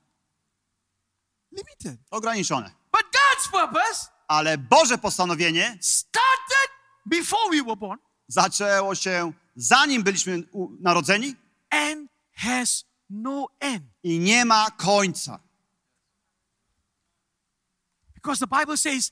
[1.52, 2.00] Limited.
[2.12, 2.72] Ograniczone.
[2.92, 6.70] But God's purpose Ale Boże postanowienie started
[7.06, 10.44] before we were born zaczęło się zanim byliśmy
[10.80, 11.36] narodzeni
[11.70, 13.84] and has no end.
[14.04, 15.40] i nie ma końca.
[18.14, 19.12] Because the Bible says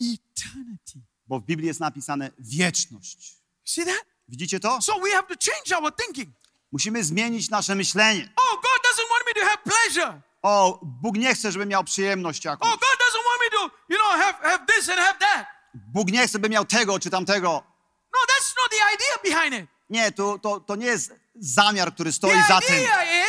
[0.00, 1.00] eternity.
[1.26, 3.36] Bo w Biblii jest napisane wieczność.
[3.64, 4.04] See that?
[4.28, 4.82] Widzicie to?
[4.82, 6.28] So we have to change our thinking.
[6.72, 8.28] Musimy zmienić nasze myślenie.
[8.36, 10.20] Oh, God doesn't want me to have pleasure.
[10.42, 12.70] O, Bóg nie chce, żebym miał przyjemność Oh, jakąś.
[12.70, 15.46] God doesn't want me to, you know, have, have this and have that.
[15.86, 17.64] Bóg nie chce, bym miał tego czy tamtego.
[18.12, 19.70] No, that's not the idea behind it.
[19.90, 22.76] Nie, to, to, to nie jest zamiar, który The stoi za tym.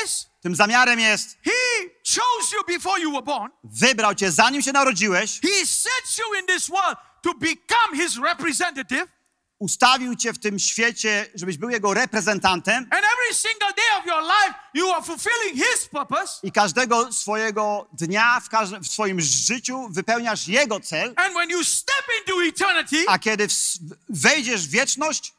[0.05, 1.51] is Tym zamiarem jest, He
[2.15, 3.51] chose you before you were born.
[3.63, 9.07] wybrał cię zanim się narodziłeś, He sets you in this world to become His representative.
[9.59, 12.89] Ustawił cię w tym świecie, żebyś był jego reprezentantem.
[16.43, 21.13] I każdego swojego dnia w, każdym, w swoim życiu wypełniasz jego cel,
[22.49, 23.53] eternity, a kiedy w,
[24.09, 25.33] wejdziesz w wieczność,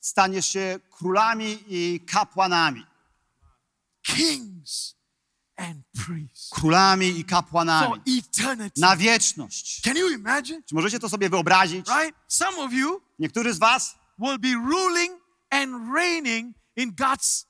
[0.00, 2.86] staniesz się królami i kapłanami.
[4.02, 4.99] kings
[6.50, 8.02] królami i kapłanami
[8.76, 9.80] na wieczność.
[9.80, 10.62] Can you imagine?
[10.62, 11.86] Czy możecie to sobie wyobrazić?
[11.86, 12.18] Right?
[12.28, 15.12] Some of you Niektórzy z was will be ruling
[15.50, 17.46] and reigning in God's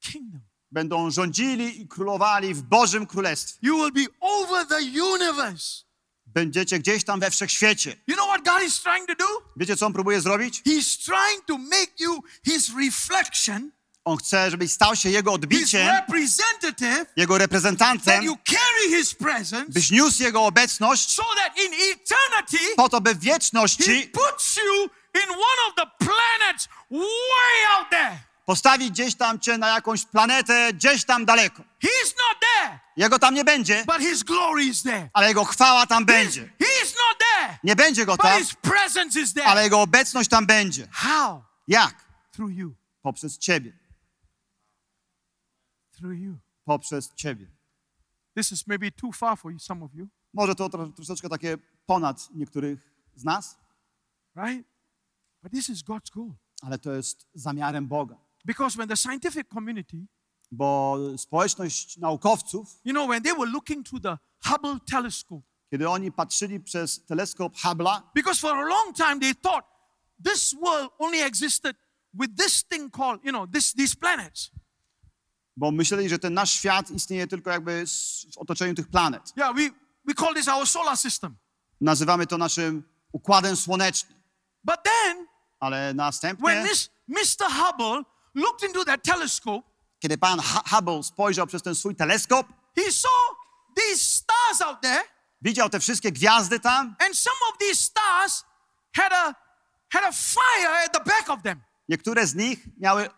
[0.00, 0.40] kingdom.
[0.70, 3.58] będą rządzili i królowali w Bożym Królestwie.
[3.62, 4.80] You will be over the
[5.14, 5.84] universe.
[6.26, 7.96] Będziecie gdzieś tam we wszechświecie.
[8.06, 9.24] You know what God is trying to do?
[9.56, 10.62] Wiecie, co on próbuje zrobić?
[10.62, 13.70] He's trying to make you his reflection,
[14.08, 15.88] On chce, żebyś stał się jego odbiciem,
[17.16, 18.24] jego reprezentantem,
[19.68, 21.22] byś niósł jego obecność so
[22.76, 24.10] po to, by w wieczności
[28.46, 31.62] postawić gdzieś tam cię na jakąś planetę, gdzieś tam daleko.
[32.96, 33.84] Jego tam nie będzie,
[35.12, 36.52] ale jego chwała tam będzie.
[37.64, 38.42] Nie będzie go tam,
[39.44, 40.88] ale jego obecność tam będzie.
[40.92, 41.44] How?
[41.68, 41.94] Jak?
[43.02, 43.77] Poprzez ciebie.
[46.64, 47.46] Poprzez ciebie.
[48.36, 51.58] This is maybe too far for you, some of you, Może to tro, troszeczkę takie
[51.86, 53.58] ponad niektórych z nas,
[54.36, 54.68] right?
[55.42, 56.32] But this is God's goal.
[56.62, 58.16] ale to jest zamiarem Boga.
[58.44, 60.06] Because when the scientific community,
[60.50, 66.12] Bo społeczność naukowców, you know, when they were looking through the Hubble telescope, kiedy oni
[66.12, 69.66] patrzyli przez teleskop Hubble'a, because for a long time they thought
[70.24, 71.76] this world only existed
[72.14, 74.50] with this thing called, you know, this, these planets.
[75.58, 77.84] Bo myśleli, że ten nasz świat istnieje tylko jakby
[78.34, 79.32] w otoczeniu tych planet.
[79.36, 79.62] Yeah, we,
[80.04, 81.36] we call this our solar system.
[81.80, 82.82] Nazywamy to naszym
[83.12, 84.18] układem słonecznym.
[84.64, 85.26] But then,
[85.60, 87.46] Ale when następnie, this Mr.
[87.52, 88.02] Hubble
[88.34, 89.68] looked into that telescope,
[90.00, 92.46] kiedy pan Hu- Hubble spojrzał przez ten swój teleskop,
[92.76, 93.10] he saw
[93.76, 95.02] these stars out there,
[95.42, 96.96] widział te wszystkie gwiazdy tam.
[97.06, 98.44] and some of these stars
[98.96, 99.34] had a
[99.92, 101.60] had a fire at the back of them.
[101.88, 103.08] Niektóre z nich miały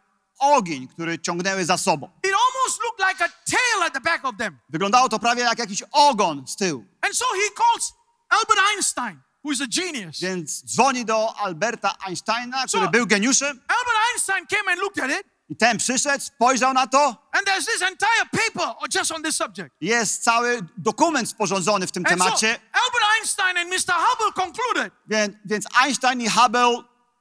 [0.40, 2.06] ogień, który ciągnęły za sobą.
[2.24, 4.58] It almost looked like a tail at the back of them.
[4.68, 6.84] Wyglądało to prawie jak jakiś ogon z tyłu.
[7.00, 7.92] And so he calls
[8.28, 10.20] Albert Einstein, who is a genius.
[10.20, 12.90] Więc dzwoni do Alberta Einsteina, który Co?
[12.90, 13.60] był geniuszem.
[13.68, 17.06] Albert Einstein came and looked at it, I ten przyszedł, spojrzał na to.
[17.32, 19.70] and there's this entire paper just on this subject.
[19.80, 22.60] Jest cały dokument sporządzony w tym And so temacie.
[22.72, 23.94] Albert Einstein and Mr.
[23.94, 26.76] Hubble concluded Więc, więc Einstein i Hubble,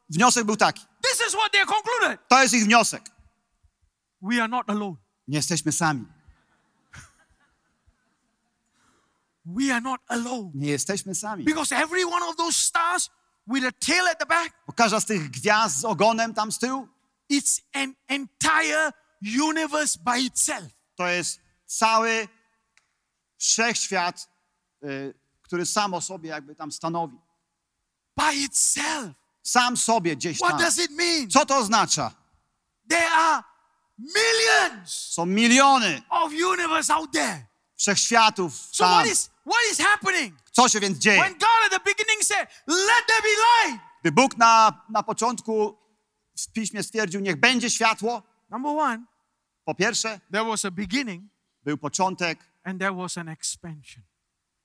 [0.09, 0.85] wniosek był taki.
[2.27, 3.03] To jest ich wniosek.
[4.21, 4.95] We are not alone.
[5.27, 6.05] Nie jesteśmy sami.
[9.45, 10.51] We are not alone.
[10.53, 11.43] Nie jesteśmy sami.
[11.43, 13.09] Because every one of those stars
[13.47, 16.59] with a tail at the back, Bo każda z tych gwiazd z ogonem tam z
[16.59, 16.87] tyłu,
[17.31, 18.91] it's an entire
[19.21, 20.69] universe by itself.
[20.95, 22.27] to jest cały
[23.37, 24.29] wszechświat,
[24.83, 27.17] y, który sam o sobie jakby tam stanowi.
[28.17, 29.15] By itself.
[29.51, 30.59] Sam sobie gdzieś What tam.
[30.59, 31.29] does it mean?
[31.29, 32.11] Co to oznacza?
[32.89, 33.43] There are
[33.97, 37.45] millions Są miliony of universe out there.
[37.75, 38.93] wszechświatów So tam.
[38.93, 40.35] what is what is happening?
[40.51, 41.21] Co się więc dzieje?
[41.21, 43.29] When God at the beginning said, "Let there be
[43.69, 45.77] light," Gdy Bóg na, na początku
[46.37, 49.05] w piśmie stwierdził, niech będzie światło, number one,
[49.65, 51.23] po pierwsze there was a beginning
[51.63, 54.03] był początek and there was an expansion,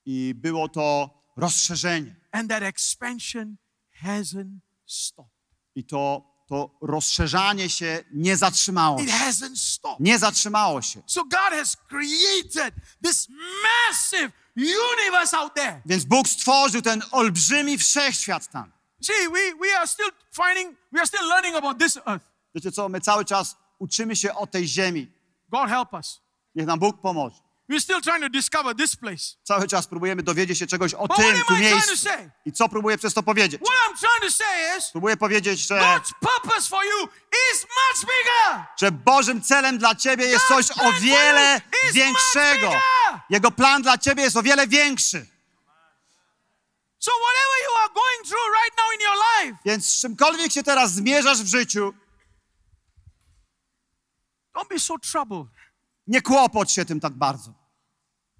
[0.04, 2.16] i było to rozszerzenie.
[2.32, 3.56] and that expansion
[4.02, 5.32] hasn't stopped.
[5.74, 9.00] I to, to rozszerzanie się nie zatrzymało.
[9.00, 9.16] It się.
[9.16, 10.00] hasn't stopped.
[10.00, 11.02] Nie zatrzymało się.
[11.06, 12.74] So God has created
[13.04, 13.28] this
[13.62, 15.82] massive universe out there.
[15.86, 18.72] Więc Bóg stworzył ten olbrzymi wszechświat tam.
[19.02, 22.26] See, we, we are still finding, we are still learning about this earth.
[22.54, 25.12] Wiecie co, my cały czas uczymy się o tej ziemi.
[25.48, 26.20] God help us.
[26.54, 27.43] Niech nam Bóg pomoże.
[27.68, 29.36] We're still trying to discover this place.
[29.42, 32.08] Cały czas próbujemy dowiedzieć się czegoś o But tym tu miejscu.
[32.44, 33.60] I co próbuję przez to powiedzieć?
[33.62, 37.08] What I'm trying to say is Próbuję powiedzieć, że, God's purpose for you
[37.52, 38.64] is much bigger.
[38.80, 41.60] że Bożym celem dla ciebie jest coś God's plan o wiele
[41.92, 42.72] większego.
[43.30, 45.26] Jego plan dla ciebie jest o wiele większy.
[46.98, 50.62] So whatever you are going through right now in your life, Więc z czymkolwiek się
[50.62, 51.94] teraz zmierzasz w życiu,
[54.54, 55.46] don't be so troubled.
[56.06, 57.50] Nie kłopocz się tym tak bardzo.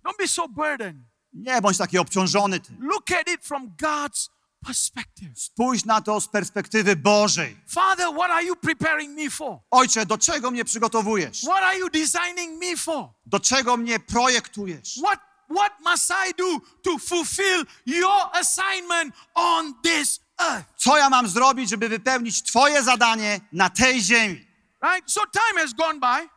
[0.05, 1.03] Don't be so burdened.
[1.33, 2.77] Nie bądź taki obciążony tym.
[2.81, 4.29] Look at it from God's
[4.67, 5.41] perspective.
[5.41, 7.57] Spójrz na to z perspektywy Bożej.
[7.69, 9.59] Father, what are you preparing me for?
[9.71, 11.41] Ojcze, do czego mnie przygotowujesz?
[11.41, 13.09] What are you designing me for?
[13.27, 14.99] Do czego mnie projektujesz?
[15.05, 20.67] What what must I do to fulfill your assignment on this earth?
[20.77, 24.47] Co ja mam zrobić, żeby wypełnić Twoje zadanie na tej ziemi?
[24.83, 25.11] Right?
[25.11, 26.29] So time has gone by,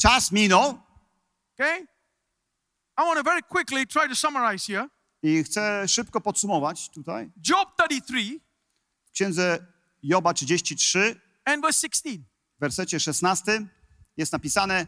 [0.00, 0.78] Czas minął
[1.54, 1.80] okay?
[2.98, 4.88] I want to very quickly try to summarize here.
[5.22, 7.30] i chcę szybko podsumować tutaj.
[7.48, 8.40] Job 33
[9.06, 9.66] W księdze
[10.02, 12.10] Joba 33, and verse 16.
[12.56, 13.66] w wersecie 16
[14.16, 14.86] jest napisane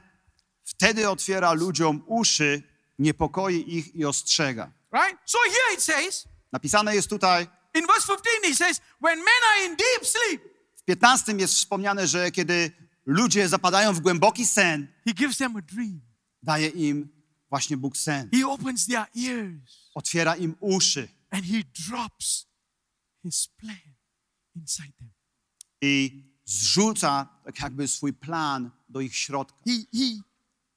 [0.65, 2.63] Wtedy otwiera ludziom uszy,
[2.99, 4.73] niepokoi ich i ostrzega.
[4.93, 5.19] Right?
[5.27, 9.67] So here it says, Napisane jest tutaj, in verse 15, he says, when men are
[9.67, 10.43] in deep sleep,
[10.77, 12.71] w 15 jest wspomniane, że kiedy
[13.07, 16.01] ludzie zapadają w głęboki sen, he gives them a dream.
[16.43, 17.09] daje im
[17.51, 18.29] właśnie Bóg sen.
[18.35, 22.47] He opens their ears Otwiera im uszy and he drops
[23.25, 23.95] his plan
[24.57, 25.11] inside them.
[25.81, 29.59] i zrzuca tak jakby swój plan do ich środka.
[29.67, 30.23] He, he,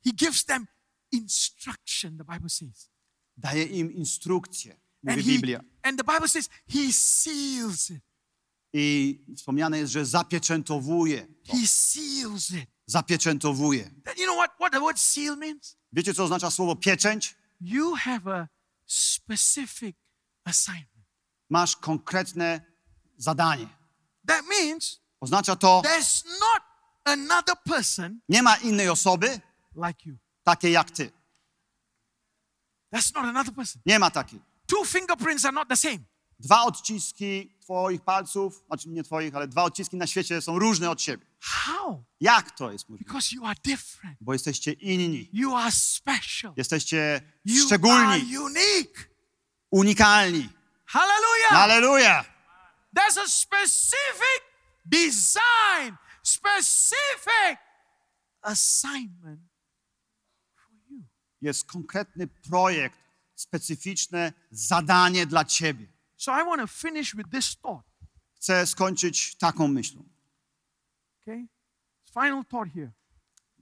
[0.05, 0.67] he gives them
[1.11, 2.89] instruction, the Bible says.
[3.38, 5.59] Daje im instrukcje, mówi And, he, Biblia.
[5.84, 8.03] and the Bible says he seals it.
[8.74, 11.28] I wspomniane jest, że zapieczętowuje.
[11.47, 11.57] To.
[11.57, 12.69] He seals it.
[12.86, 13.84] Zapieczętowuje.
[14.03, 15.78] Then You know what, what the word seal means?
[15.93, 17.36] Wiecie, co oznacza słowo pieczęć?
[17.61, 18.47] You have a
[18.86, 19.95] specific
[20.45, 21.05] assignment.
[21.49, 22.61] Masz konkretne
[23.17, 23.67] zadanie.
[24.28, 26.63] That means Oznacza to, there's not
[27.05, 29.41] another person nie ma innej osoby
[29.76, 30.17] like you.
[30.43, 31.11] takiej jak ty.
[32.93, 33.82] That's not another person.
[33.86, 34.39] Nie ma takiej.
[34.67, 35.99] Two fingerprints are not the same.
[36.39, 41.01] Dwa odciski twoich palców, znaczy nie twoich, ale dwa odciski na świecie są różne od
[41.01, 41.26] siebie.
[41.39, 42.03] How?
[42.20, 43.07] Jak to jest możliwe?
[43.07, 44.18] Because you are different.
[44.22, 45.30] Bo jesteście inni.
[45.34, 46.53] You are special.
[46.57, 49.09] Jesteście You are szczególni, unique.
[49.72, 50.49] unikalni.
[50.86, 51.51] Hallelujah.
[51.51, 52.26] Aleluja!
[52.95, 54.41] There's a specific
[54.86, 57.57] design, specific
[58.41, 59.41] assignment
[60.55, 61.03] for you.
[61.41, 62.99] Jest konkretny projekt,
[63.36, 65.92] specyficzne zadanie dla ciebie.
[66.24, 67.84] So I want to finish with this thought.
[68.36, 70.03] Chcę skończyć taką myślą.
[71.21, 71.47] Okay?
[72.13, 72.91] Final thought here.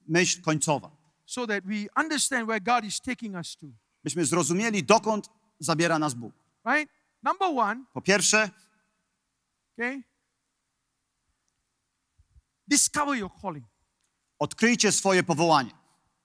[0.08, 0.92] Myśl końcowa.
[1.26, 3.66] So that we understand where God is taking us to.
[4.04, 6.34] Byśmy zrozumieli, dokąd zabiera nas Bóg.
[6.66, 6.92] Right?
[7.24, 8.50] Number one, Po pierwsze,
[9.78, 10.04] okay?
[12.68, 13.66] Discover your calling.
[14.40, 15.72] odkryjcie swoje powołanie.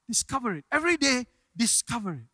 [0.09, 0.66] Discover it.
[0.70, 2.28] Every day, discover it.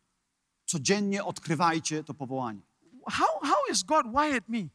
[0.65, 2.72] Codziennie odkrywajcie to powołanie.
[3.07, 4.69] How, how is God wired me?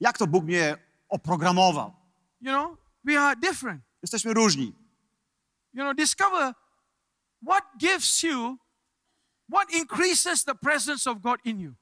[0.00, 0.76] Jak to Bóg mnie
[1.08, 1.92] oprogramował?
[2.40, 3.82] You know, we are different.
[4.02, 4.72] Jesteśmy różni.
[5.72, 6.54] You know, discover
[7.42, 8.58] what gives you,
[9.48, 11.74] what increases the presence of God in you.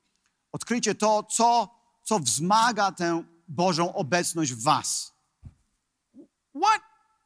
[0.52, 1.68] Odkryjcie to, co,
[2.04, 5.12] co wzmaga tę Bożą obecność w was.
[6.54, 6.80] What,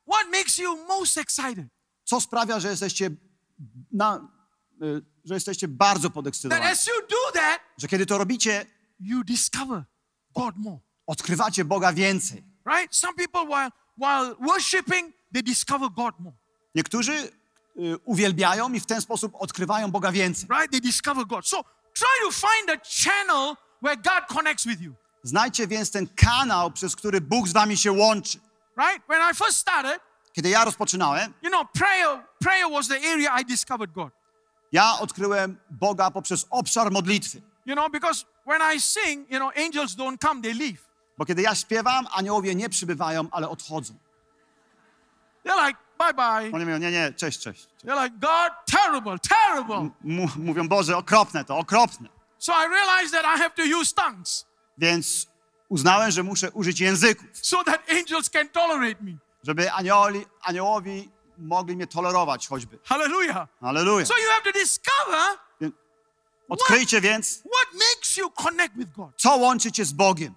[0.07, 1.67] what makes you most excited?
[2.05, 3.11] Co sprawia, że jesteście,
[3.93, 4.29] na,
[5.25, 6.67] że jesteście bardzo That podekscytowani.
[6.73, 8.67] as you do that, Że kiedy to robicie,
[9.01, 9.83] you discover
[10.35, 10.79] God more.
[11.07, 12.45] odkrywacie Boga więcej.
[12.67, 12.97] Right?
[12.97, 16.37] Some people, while, while worshiping, they discover God more.
[16.75, 20.49] Niektórzy y, uwielbiają i w ten sposób odkrywają Boga więcej.
[20.51, 20.71] Right?
[20.71, 21.47] They discover God.
[21.49, 21.65] So
[21.95, 24.95] try to find a channel where God connects with you.
[25.23, 28.39] Znajdźcie więc ten kanał, przez który Bóg z wami się łączy.
[28.79, 29.07] Right?
[29.09, 30.01] When I first started,
[30.33, 34.13] Kiedy ja rozpoczynałem, you know, prayer, prayer was the area I discovered God.
[34.73, 37.43] Ja odkryłem Boga poprzez obszar modlitwy.
[37.67, 40.79] You know, because when I sing, you know, angels don't come, they leave.
[41.19, 43.95] Bo kiedy ja śpiewam, aniołowie nie przybywają, ale odchodzą.
[45.45, 46.51] They're like, bye bye.
[46.55, 47.69] Oni mówią, nie, nie, cześć, cześć.
[47.85, 49.91] They're like, God, terrible, terrible.
[50.05, 52.09] M- mówią, Boże, okropne to, okropne.
[52.39, 54.47] So I realized that I have to use tongues
[54.79, 55.27] Więc
[55.69, 59.13] uznałem, że muszę użyć języków, so that angels can tolerate me.
[59.43, 61.11] żeby anioli, aniołowi
[61.43, 62.79] mogli mnie tolerować choćby.
[62.85, 63.49] Hallelujah.
[63.61, 64.07] Halleluja.
[64.07, 65.39] So you have to discover
[66.49, 69.11] Odkryjcie więc, what makes you connect with God.
[69.17, 70.35] co łączy cię z Bogiem.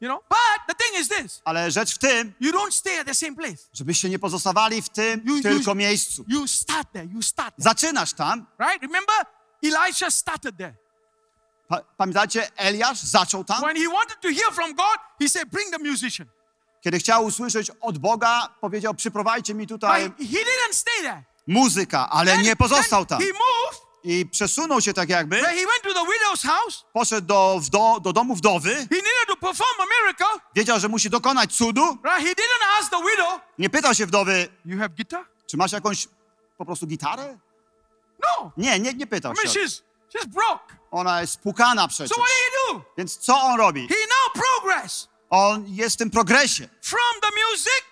[0.00, 3.06] You know, but the thing is this Ale rzecz w tym, you don't stay at
[3.06, 3.56] the same place.
[3.72, 6.24] żebyście nie pozostawali w tym You- you- tylko miejscu.
[6.28, 7.64] You start there, you start there.
[7.64, 8.46] Zaczynasz tam.
[8.58, 8.82] Right?
[8.82, 9.16] Remember,
[9.62, 10.74] Elisha started there.
[11.68, 13.60] Pa, pamiętacie, Eliasz zaczął tam?
[13.62, 16.26] When he wanted to hear from God, he said, Bring the musician.
[16.80, 20.10] Kiedy chciał usłyszeć od Boga, powiedział, przyprowadźcie mi tutaj
[21.46, 23.20] muzyka, ale nie pozostał tam.
[24.04, 25.42] I przesunął się tak jakby,
[26.92, 30.40] poszedł do, wdo, do domu wdowy, He needed to perform a miracle.
[30.54, 31.82] wiedział, że musi dokonać cudu.
[32.04, 32.28] Right?
[32.28, 35.24] He didn't ask the widow, Nie pytał się wdowy, You have guitar?
[35.46, 36.08] czy masz jakąś
[36.58, 37.38] po prostu gitarę?
[38.22, 38.52] No.
[38.56, 39.42] Nie, nie, nie pytał się.
[40.90, 42.08] Ona jest spłukana przecież.
[42.08, 42.94] So what did he do?
[42.98, 43.88] Więc co on robi?
[43.88, 46.68] He now progress On jest w tym progresie.
[46.82, 47.84] from the music.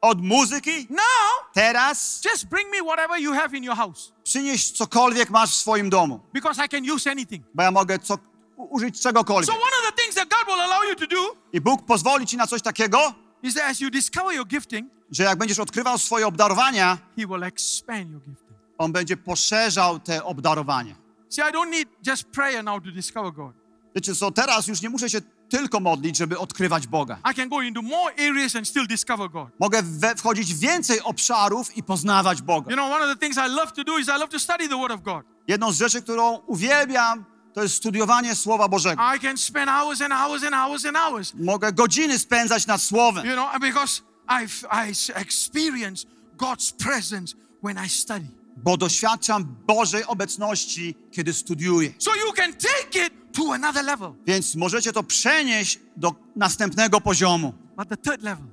[0.00, 5.30] Od muzyki, Now, teraz just bring me whatever you have in your house przynieś cokolwiek
[5.30, 6.20] masz w swoim domu.
[6.34, 7.44] because I can use anything.
[7.54, 8.18] Bo ja mogę co,
[8.56, 9.46] użyć czegokolwiek.
[9.46, 12.26] So one of the things that God will allow you to do I Bóg pozwoli
[12.26, 15.98] ci na coś takiego, is that as you discover your gifting, że jak będziesz odkrywał
[15.98, 18.58] swoje obdarowania, He will expand your gifting.
[18.78, 20.94] On będzie poszerzał te obdarowania.
[21.30, 23.54] See, I don't need just prayer now to discover God.
[23.94, 25.18] Wiecie co, teraz już nie muszę się
[25.48, 27.18] tylko modlić, żeby odkrywać Boga.
[27.32, 29.48] I can go into more areas and still discover God.
[29.60, 32.70] Mogę we, wchodzić w więcej obszarów i poznawać Boga.
[32.70, 34.68] You know, one of the things I love to do is I love to study
[34.68, 35.24] the Word of God.
[35.48, 37.24] Jedną z rzeczy, którą uwielbiam,
[37.54, 39.02] to jest studiowanie Słowa Bożego.
[39.16, 41.32] I can spend hours and hours and hours and hours.
[41.34, 47.88] Mogę godziny spędzać nad Słowem, You know, because I've, I experience God's presence when I
[47.88, 48.26] study.
[48.56, 51.92] bo doświadczam Bożej obecności, kiedy studiuję.
[51.98, 53.12] So you can take it.
[54.26, 57.52] Więc możecie to przenieść do następnego poziomu.
[57.76, 58.46] But the third level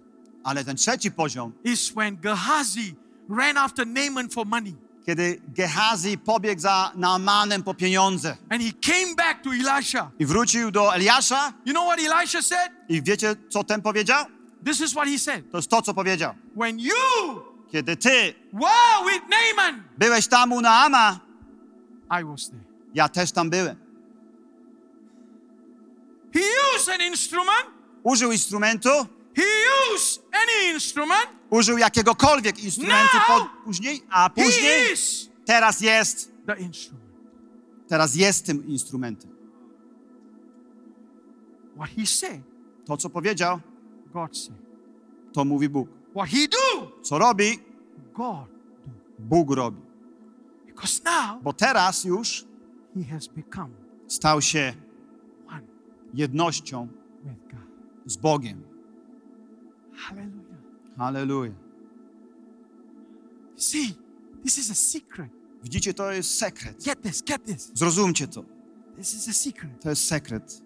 [0.43, 2.95] Ale ten trzeci poziom, is when Gehazi
[3.29, 4.75] ran after Naaman for money.
[5.05, 10.11] kiedy Gehazi pobiegł za Naamanem po pieniądze And he came back to Elisha.
[10.19, 12.71] i wrócił do Eliasza You know what Elisha said?
[12.89, 14.25] i wiecie, co ten powiedział?
[14.65, 15.51] This is what he said.
[15.51, 16.33] To jest to, co powiedział.
[16.55, 16.93] When you
[17.71, 21.19] Kiedy ty were with Naaman, byłeś tam u Naama,
[22.21, 22.63] I was there.
[22.93, 23.75] ja też tam byłem.
[26.33, 26.39] He
[26.75, 27.65] used an instrument.
[28.03, 28.89] Użył instrumentu,
[29.35, 29.43] He
[29.95, 31.27] used any instrument.
[31.49, 37.05] użył jakiegokolwiek instrumentu Now po, później, a He później is teraz jest, the instrument.
[37.87, 39.31] teraz jest tym instrumentem.
[41.75, 42.41] What he said,
[42.85, 43.59] To, co powiedział,
[44.13, 44.57] God said.
[45.33, 45.87] to mówi Bóg.
[46.15, 47.59] What he do, Co robi,
[48.13, 48.93] God do.
[49.19, 49.81] Bóg robi.
[50.67, 52.45] Because now Bo teraz już
[52.95, 53.69] he has become
[54.07, 54.73] stał się
[56.13, 56.87] jednością
[58.05, 58.63] z Bogiem.
[59.95, 60.57] Hallelujah.
[60.97, 61.51] Halleluja.
[63.55, 63.95] See,
[64.43, 65.29] this is a secret.
[65.63, 66.83] Widzicie, to jest sekret.
[66.83, 67.71] Get this, get this.
[67.73, 68.43] Zrozumcie to.
[68.97, 69.81] This is a secret.
[69.81, 70.61] To jest sekret.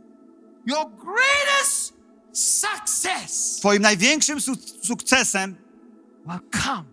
[0.65, 1.93] Your greatest
[2.31, 5.55] success Twoim największym su- sukcesem,
[6.25, 6.83] will come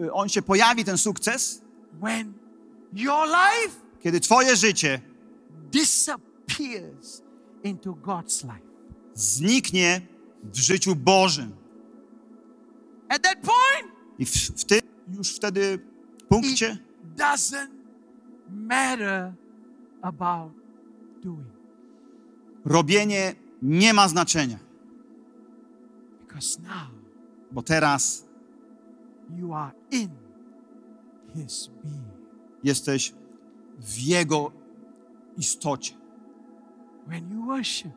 [0.00, 1.62] y, on się pojawi, ten sukces,
[2.00, 2.32] when
[2.92, 5.00] your life kiedy Twoje życie
[5.72, 6.25] disappears
[7.64, 8.66] into God's life.
[9.14, 10.00] zniknie
[10.42, 11.52] w życiu Bożym.
[13.08, 14.80] At that point, I w, w tym
[15.16, 15.78] już wtedy
[16.28, 17.68] punkcie it doesn't
[18.50, 19.32] matter
[20.02, 20.52] about
[21.22, 21.46] doing
[22.64, 24.58] robienie nie ma znaczenia,
[26.20, 26.90] because now
[27.52, 28.26] bo teraz
[29.38, 30.10] you are in
[31.34, 32.04] His being.
[32.64, 33.14] jesteś
[33.78, 34.52] w Jego
[35.36, 35.94] istocie.
[37.06, 37.92] When you worship,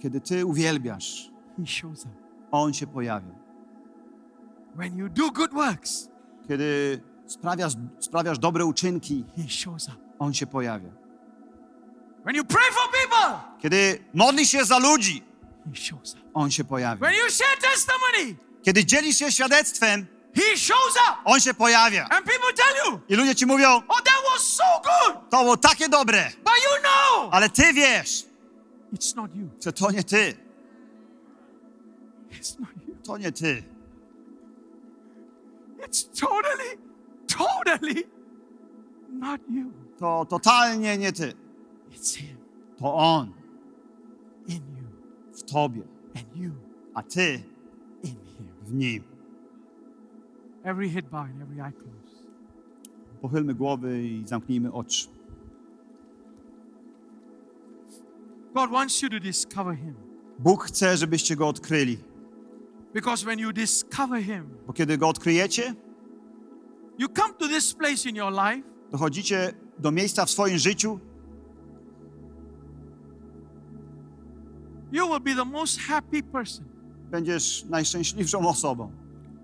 [0.00, 2.14] Kiedy Ty uwielbiasz, He shows up.
[2.50, 3.34] On się pojawia.
[4.76, 6.08] When you do good works,
[6.48, 9.96] Kiedy sprawiasz, sprawiasz dobre uczynki, He shows up.
[10.18, 10.90] On się pojawia.
[12.24, 15.22] When you pray for people, Kiedy modlisz się za ludzi,
[15.70, 16.22] He shows up.
[16.34, 16.96] On się pojawia.
[17.06, 21.18] When you share testimony, Kiedy dzielisz się świadectwem, He shows up.
[21.24, 22.02] On się pojawia.
[22.10, 25.30] And people tell you, I ludzie ci mówią, oh, that was so good.
[25.30, 28.26] to było takie dobre, But you know, ale Ty wiesz,
[28.94, 29.48] it's not you.
[29.64, 30.34] że to nie Ty.
[32.30, 32.94] It's not you.
[33.06, 33.62] To nie Ty.
[35.86, 36.78] It's totally,
[37.26, 38.04] totally
[39.10, 39.72] not you.
[39.98, 41.34] To totalnie nie Ty.
[41.92, 42.36] It's Him
[42.78, 43.32] To On
[44.48, 44.86] in you
[45.32, 45.82] w Tobie,
[46.14, 46.52] and you
[46.94, 47.42] a Ty
[48.02, 48.48] in Him.
[48.66, 49.04] w Nim.
[50.64, 52.24] Every head bowed every eye closed.
[53.22, 55.08] Pochylmy głowy i zamknijmy oczy.
[58.54, 59.94] God wants you to discover Him.
[60.38, 61.98] Bóg chce, żebyście Go odkryli,
[62.94, 65.74] Because when you discover Him, bo kiedy Go odkryjecie,
[66.98, 71.00] you come to this place in your life dochodzicie do miejsca w swoim życiu,
[74.92, 76.64] you will be the most happy person.
[77.10, 78.92] będziesz najszczęśliwszą osobą.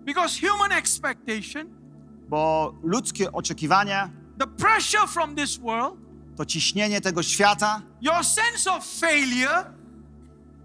[0.04, 1.80] Because human expectation,
[2.28, 5.96] Bo ludzkie oczekiwania, the pressure from this world,
[6.40, 9.64] to ciśnienie tego świata, your sense of failure,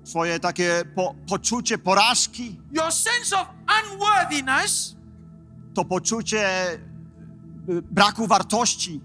[0.05, 3.47] twoje takie po, poczucie porażki, your sense of
[3.84, 4.95] unworthiness
[5.73, 6.73] to poczucie
[7.69, 9.01] y, braku wartości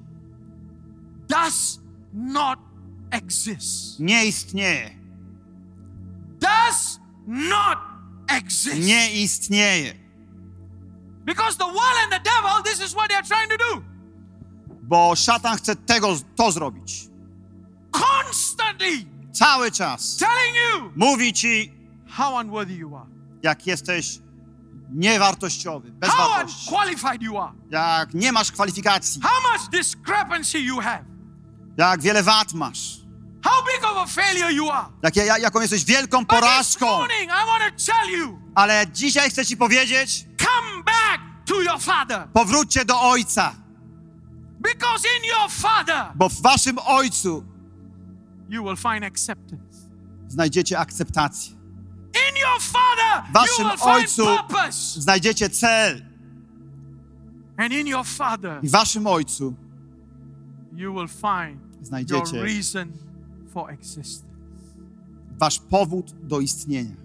[1.29, 1.81] does
[2.13, 2.59] not
[3.11, 4.01] exist.
[4.01, 4.91] nie istnieje.
[6.41, 7.79] Does not
[8.29, 8.81] exist.
[8.81, 9.95] Nie istnieje.
[11.25, 13.90] Because the world and the devil, this is what they're trying to do.
[14.91, 17.09] Bo szatan chce tego, to zrobić.
[17.91, 21.73] Constantly Cały czas telling you mówi ci,
[22.09, 23.07] how unworthy you are,
[23.43, 24.19] jak jesteś
[24.91, 30.81] niewartościowy, bez how wartości, unqualified you are, jak nie masz kwalifikacji, how much discrepancy you
[30.81, 31.05] have,
[31.77, 33.01] jak wiele wad masz,
[33.45, 34.89] how big of a failure you are.
[35.03, 36.87] jak, jak, jaką jesteś wielką porażką.
[36.87, 37.31] morning,
[38.55, 42.29] Ale dzisiaj chcę ci powiedzieć, come back to your father.
[42.33, 43.60] powróćcie do Ojca,
[44.61, 47.45] Because in your father, bo w waszym Ojcu
[48.49, 49.89] you will find acceptance.
[50.29, 51.57] znajdziecie akceptację.
[52.31, 55.01] In your Father, Waszym you will find Ojcu purpose.
[55.01, 56.03] znajdziecie cel.
[57.57, 59.55] And in your Father, I w waszym Ojcu
[60.77, 62.93] you will find your znajdziecie reason
[63.53, 64.25] for existence.
[65.39, 66.97] wasz powód do istnienia.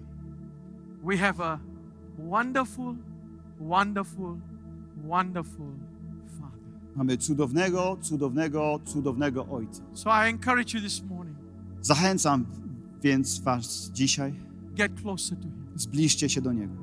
[1.04, 1.58] We have a
[2.18, 2.96] wonderful,
[3.60, 4.36] wonderful,
[5.04, 5.66] wonderful.
[6.96, 9.82] Mamy cudownego, cudownego, cudownego Ojca.
[9.94, 11.36] So I encourage you this morning
[11.82, 12.46] Zachęcam
[13.02, 14.34] więc was dzisiaj,
[14.74, 15.66] get closer to Him.
[15.74, 16.74] zbliżcie się do Niego.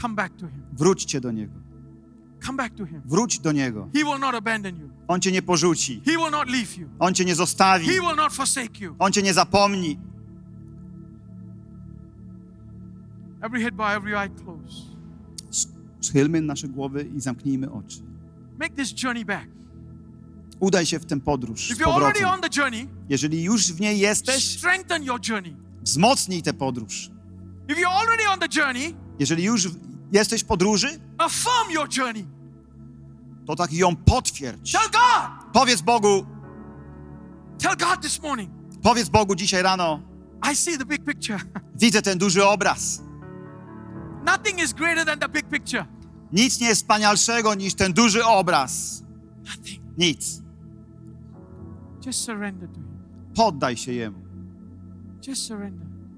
[0.00, 0.62] Come back to Him.
[0.72, 1.52] Wróćcie do Niego.
[2.46, 3.02] Come back to Him.
[3.04, 3.88] Wróć do Niego.
[3.94, 6.02] He will not abandon you, On cię nie porzuci.
[6.04, 7.86] He will not leave you, On cię nie zostawi.
[7.86, 8.94] He will not forsake you.
[8.98, 9.98] On cię nie zapomni.
[13.42, 14.90] Every head bow, every eye closed.
[16.00, 18.09] Schylmy nasze głowy i zamknijmy oczy.
[18.60, 19.46] Make this journey back.
[20.60, 22.44] Udaj się w tę podróż z If you're already powrotem.
[22.44, 25.56] on the journey, Jeżeli już w niej jesteś, strengthen your journey.
[25.82, 27.10] wzmocnij tę podróż.
[27.68, 29.68] If you're already on the journey, Jeżeli już
[30.12, 30.88] jesteś w podróży,
[31.18, 32.26] affirm your journey.
[33.46, 34.72] to tak ją potwierdź.
[34.72, 36.26] Tell God, Powiedz Bogu,
[37.58, 38.50] tell God this morning,
[38.82, 40.02] powiedz Bogu dzisiaj rano,
[40.52, 41.38] I see the big picture.
[41.80, 43.02] widzę ten duży obraz.
[44.26, 45.84] Nothing is greater than the big picture.
[46.32, 49.02] Nic nie jest wspanialszego niż ten duży obraz.
[49.98, 50.42] Nic.
[53.34, 54.18] Poddaj się Jemu.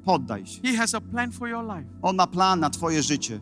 [0.04, 0.60] Poddaj się.
[2.02, 3.40] On ma plan na Twoje życie.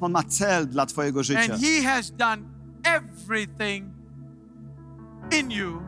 [0.00, 1.54] On ma cel dla Twojego życia.
[1.54, 2.42] And He has done
[2.84, 3.86] everything
[5.40, 5.82] in you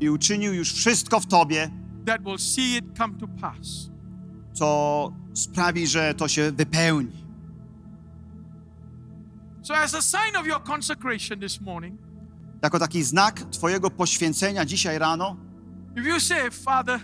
[0.00, 1.70] I uczynił już wszystko w Tobie,
[2.06, 3.90] that will see it come to pass.
[4.52, 7.17] co sprawi, że to się wypełni.
[9.68, 11.98] So, as a sign of your consecration this morning,
[12.62, 15.36] Jako taki znak Twojego poświęcenia dzisiaj rano,
[15.96, 17.00] if you say, Father,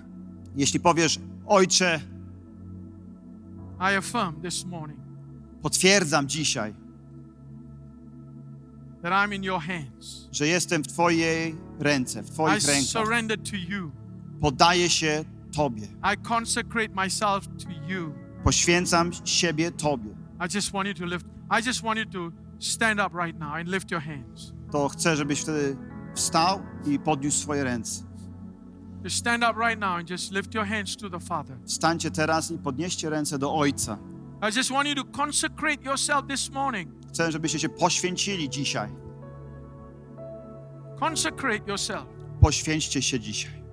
[0.56, 2.00] jeśli powiesz, Ojcze,
[3.80, 5.00] I affirm this morning
[5.62, 6.74] potwierdzam dzisiaj,
[9.02, 10.28] that I'm in your hands.
[10.32, 13.04] że jestem w Twojej ręce, w I Twoich rękach.
[13.04, 13.90] surrender to you.
[14.40, 15.24] Poddaję się
[15.56, 15.86] Tobie.
[16.14, 18.14] I consecrate myself to you.
[18.44, 20.10] Poświęcam siebie Tobie.
[20.40, 21.26] I just want you to lift,
[21.60, 24.52] I just want you to stand up right now and lift your hands.
[24.72, 25.76] To chcę, żebyś wtedy
[26.14, 28.04] wstał i podniósł swoje ręce.
[29.04, 31.56] Just stand up right now and just lift your hands to the Father.
[31.66, 33.98] Wstańcie teraz i podnieście ręce do Ojca.
[34.42, 36.90] I just want you to consecrate yourself this morning.
[37.08, 38.88] Chcę, żebyście się poświęcili dzisiaj.
[41.00, 42.06] Consecrate yourself.
[42.40, 43.64] Poświęćcie się dzisiaj.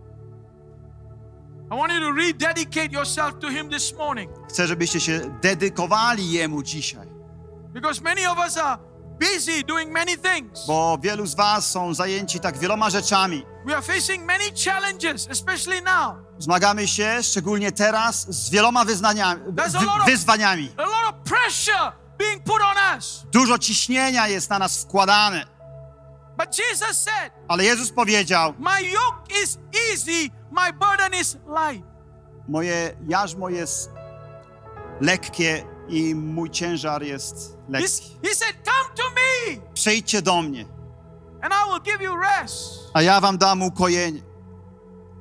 [1.71, 6.63] I want you to rededicate yourself to Him this morning Chcę, żebyście się dedykowali Jemu
[6.63, 7.10] dzisiaj.
[7.73, 8.77] Because many of us are
[9.19, 10.65] busy doing many things.
[10.67, 13.45] Bo wielu z Was są zajęci tak wieloma rzeczami.
[13.65, 16.15] We are facing many challenges, especially now.
[16.39, 19.63] Zmagamy się, szczególnie teraz, z wieloma wyznaniami, wy,
[20.05, 20.71] wyzwaniami.
[20.77, 23.25] A lot of pressure being put on us.
[23.31, 25.45] Dużo ciśnienia jest na nas wkładane.
[26.37, 29.57] But Jesus said, Ale Jezus powiedział, My yoke is
[29.91, 31.85] easy, my burden is light.
[32.47, 33.89] moje jarzmo jest
[35.01, 38.17] lekkie i mój ciężar jest lekki.
[38.23, 40.65] He said, Come to me Przyjdźcie do mnie,
[41.41, 42.63] and I will give you rest.
[42.93, 44.19] a ja wam dam ukojenie.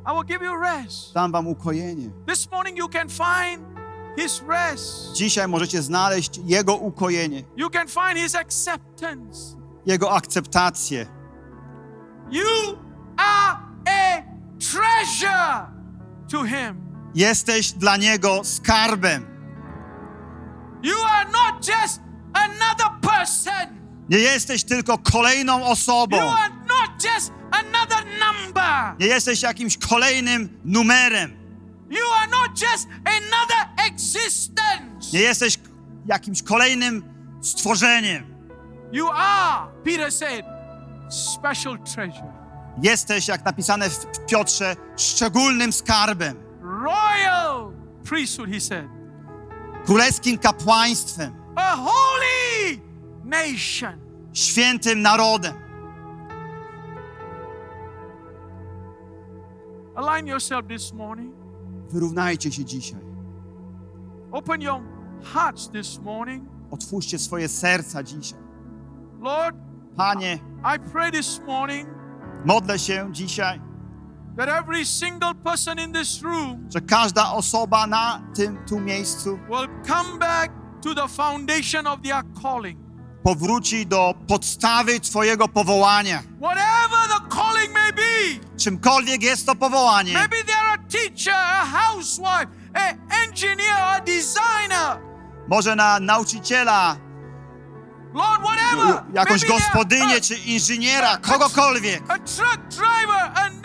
[0.06, 1.14] I will give you rest.
[1.14, 2.10] Dam wam ukojenie.
[2.26, 3.62] This morning you can find
[4.18, 5.12] His rest.
[5.14, 9.56] Dzisiaj możecie znaleźć Jego ukojenie, You can find His acceptance.
[9.86, 11.06] Jego akceptację.
[12.30, 12.76] You
[13.16, 14.22] are a
[14.58, 15.66] treasure
[16.30, 16.90] to Him.
[17.14, 19.29] Jesteś dla Niego skarbem.
[24.10, 26.16] Nie jesteś tylko kolejną osobą.
[26.16, 29.00] You are not just another number.
[29.00, 31.30] Nie jesteś jakimś kolejnym numerem.
[31.90, 35.12] You are not just another existence.
[35.12, 35.58] Nie jesteś
[36.06, 37.02] jakimś kolejnym
[37.42, 38.34] stworzeniem.
[38.92, 40.44] You are, Peter said,
[41.08, 42.32] special treasure,
[42.82, 47.72] Jesteś, jak napisane w w Piotrze, szczególnym skarbem, royal
[48.04, 48.99] priesthood, he said,
[49.84, 52.80] królewskim kapłaństwem, a holy
[53.24, 54.00] nation.
[54.32, 55.54] świętym narodem.
[59.94, 61.34] Align yourself this morning.
[61.90, 63.00] Wyrównajcie się dzisiaj.
[64.32, 64.80] Open your
[65.22, 66.44] hearts this morning.
[66.70, 68.38] Otwórzcie swoje serca dzisiaj.
[69.20, 69.56] Lord,
[69.96, 70.38] Panie,
[70.76, 71.88] I pray this morning
[72.44, 73.60] modlę się dzisiaj,
[74.40, 79.68] that every single person in this room że każda osoba na tym tu miejscu will
[79.86, 80.50] come back
[80.82, 82.78] to the foundation of their calling.
[83.22, 86.22] powróci do podstawy Twojego powołania.
[86.40, 92.46] Whatever the calling may be, Czymkolwiek jest to powołanie, maybe there are teacher, a housewife,
[92.74, 94.98] an engineer, a designer.
[95.48, 96.96] Może na nauczyciela,
[98.14, 99.02] Lord, whatever.
[99.14, 102.02] jakąś gospodynię a- czy inżyniera, kogokolwiek.
[102.08, 103.59] A truck driver, a a.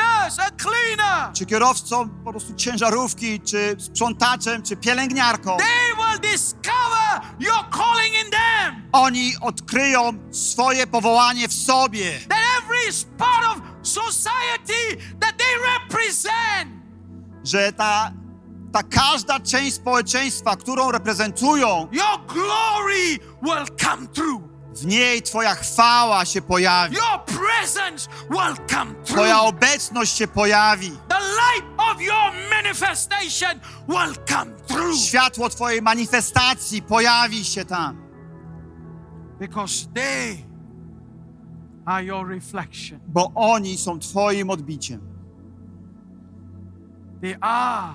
[1.34, 5.58] Czy kierowcą po prostu ciężarówki, czy sprzątaczem, czy pielęgniarką.
[5.58, 8.90] They will discover your calling in them.
[8.92, 12.20] Oni odkryją swoje powołanie w sobie.
[12.30, 16.76] That every part of society that they represent
[17.44, 18.12] Że ta,
[18.74, 24.42] ta każda część społeczeństwa, którą reprezentują, Your glory will come through.
[24.76, 26.96] W niej Twoja chwała się pojawi.
[26.96, 30.92] Your presence will come Twoja obecność się pojawi.
[31.08, 34.98] The light of your manifestation will come through.
[34.98, 38.06] Światło Twojej manifestacji pojawi się tam.
[39.40, 40.38] Because they
[41.86, 43.00] are your reflection.
[43.08, 45.02] Bo oni są Twoim odbiciem.
[47.22, 47.94] They are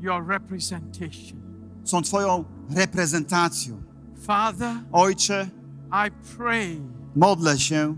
[0.00, 1.42] your representation.
[1.84, 3.82] Są Twoją reprezentacją.
[4.26, 5.50] Father, Ojcze,
[5.92, 6.80] I pray
[7.16, 7.94] modlę się,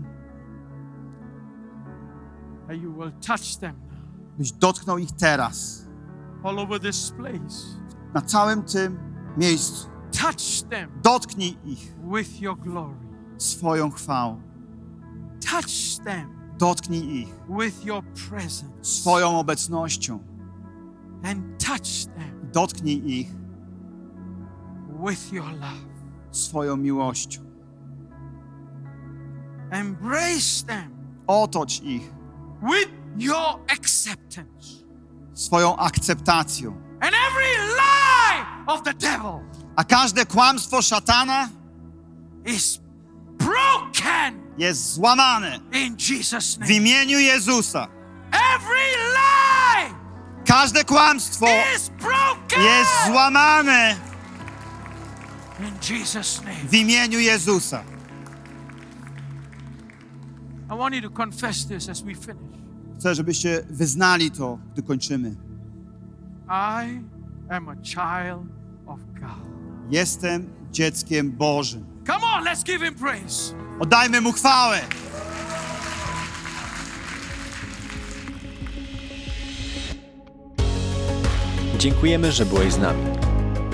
[2.67, 3.75] that you will touch them
[4.37, 5.85] byś dotknął ich teraz,
[6.43, 7.79] all over this place.
[8.13, 8.97] na całym tym
[9.37, 9.89] miejscu.
[10.11, 12.95] Touch them Dotknij ich with your glory.
[13.37, 14.41] swoją chwałą.
[15.51, 18.65] Touch them Dotknij ich with your presence.
[18.81, 20.19] swoją obecnością.
[21.23, 23.27] And touch them Dotknij ich
[25.07, 25.85] with your love.
[26.31, 27.44] swoją miłością.
[29.71, 30.91] Embrace them
[31.27, 32.03] Otocz ich
[32.61, 34.83] with your acceptance.
[35.33, 36.71] swoją akceptacją.
[37.01, 39.41] And every lie of the devil
[39.75, 41.49] A każde kłamstwo szatana
[42.45, 42.79] is
[43.37, 46.73] broken jest złamane in Jesus' w name.
[46.73, 47.87] imieniu Jezusa.
[48.31, 49.95] Every lie
[50.45, 53.95] Każde kłamstwo is broken jest złamane
[55.59, 56.55] in Jesus' name.
[56.69, 57.83] w imieniu Jezusa.
[60.69, 62.59] I want you to confess this as we finish.
[62.99, 65.35] Chcę, żebyście wyznali to, gdy kończymy.
[66.47, 67.01] I
[67.49, 68.43] am a child
[68.85, 69.49] of God.
[69.89, 71.85] Jestem dzieckiem Bożym.
[72.07, 73.53] Come on, let's give him praise.
[73.79, 74.81] Oddajmy mu chwałę.
[81.77, 83.24] Dziękujemy, że byłeś z nami.